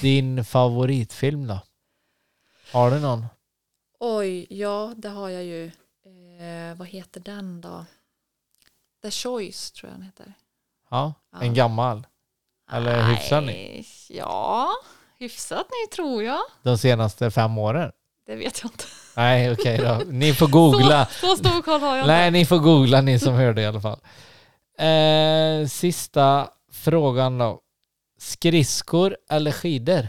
[0.00, 1.60] Din favoritfilm då?
[2.72, 3.26] Har du någon?
[4.00, 5.64] Oj, ja det har jag ju.
[5.66, 7.84] Eh, vad heter den då?
[9.02, 10.32] The Choice tror jag den heter.
[10.90, 11.42] Ja, Ja.
[11.42, 12.06] en gammal.
[12.72, 13.52] Eller hyfsad ny?
[13.52, 14.70] Nej, Ja,
[15.18, 16.40] hyfsat ny tror jag.
[16.62, 17.92] De senaste fem åren?
[18.26, 18.84] Det vet jag inte.
[19.16, 20.02] Nej, okej då.
[20.06, 21.06] Ni får googla.
[21.06, 22.38] Så, så stor koll har jag Nej, inte.
[22.38, 24.00] ni får googla ni som hörde i alla fall.
[24.78, 27.60] Eh, sista frågan då.
[28.18, 30.08] Skridskor eller skidor?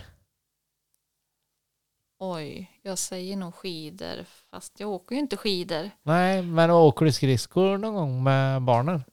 [2.20, 4.26] Oj, jag säger nog skidor.
[4.52, 5.92] Fast jag åker ju inte skidor.
[6.04, 9.04] Nej, men åker du skridskor någon gång med barnen?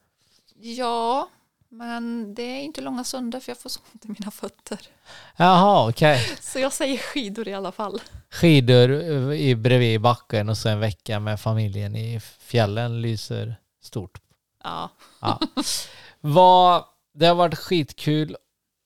[0.54, 1.28] Ja,
[1.68, 4.78] men det är inte långa stunder för jag får så ont i mina fötter.
[5.36, 6.20] Jaha, okej.
[6.40, 8.00] Så jag säger skidor i alla fall.
[8.30, 8.90] Skidor
[9.32, 14.20] i bredvid backen och så en vecka med familjen i fjällen lyser stort.
[14.64, 15.40] Ja, Ja.
[16.20, 18.36] Vad, det har varit skitkul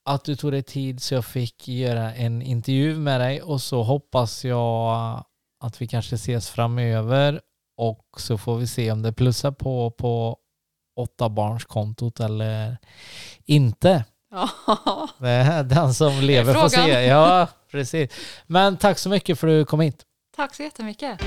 [0.05, 3.83] att du tog dig tid så jag fick göra en intervju med dig och så
[3.83, 5.25] hoppas jag
[5.65, 7.41] att vi kanske ses framöver
[7.77, 10.37] och så får vi se om det plussar på på
[10.97, 12.77] åtta barns kontot eller
[13.45, 14.05] inte.
[14.31, 15.09] ja.
[15.19, 17.07] Det är den som lever får se.
[17.07, 18.11] Ja, precis.
[18.47, 20.05] Men tack så mycket för att du kom hit.
[20.37, 21.21] tack så jättemycket.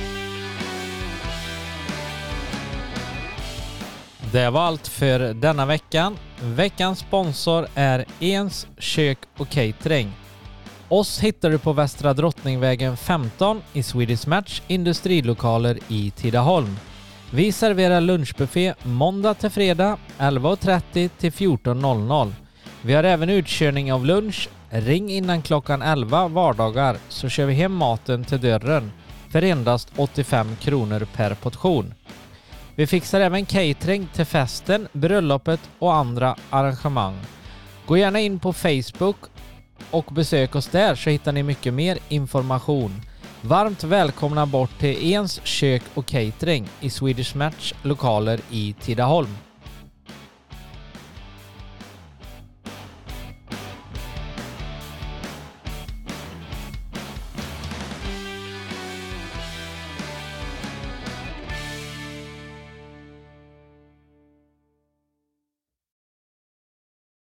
[4.34, 6.18] Det var allt för denna veckan.
[6.42, 10.12] Veckans sponsor är Ens kök och catering.
[10.90, 16.76] Oss hittar du på Västra Drottningvägen 15 i Swedish Match industrilokaler i Tidaholm.
[17.32, 22.34] Vi serverar lunchbuffé måndag till fredag 11.30 till 14.00.
[22.82, 24.50] Vi har även utkörning av lunch.
[24.70, 28.92] Ring innan klockan 11 vardagar så kör vi hem maten till dörren
[29.30, 31.94] för endast 85 kronor per portion.
[32.76, 37.16] Vi fixar även catering till festen, bröllopet och andra arrangemang.
[37.86, 39.18] Gå gärna in på Facebook
[39.92, 43.02] och besök oss där så hittar ni mycket mer information.
[43.42, 49.38] Varmt välkomna bort till Ens kök och catering i Swedish Match lokaler i Tidaholm.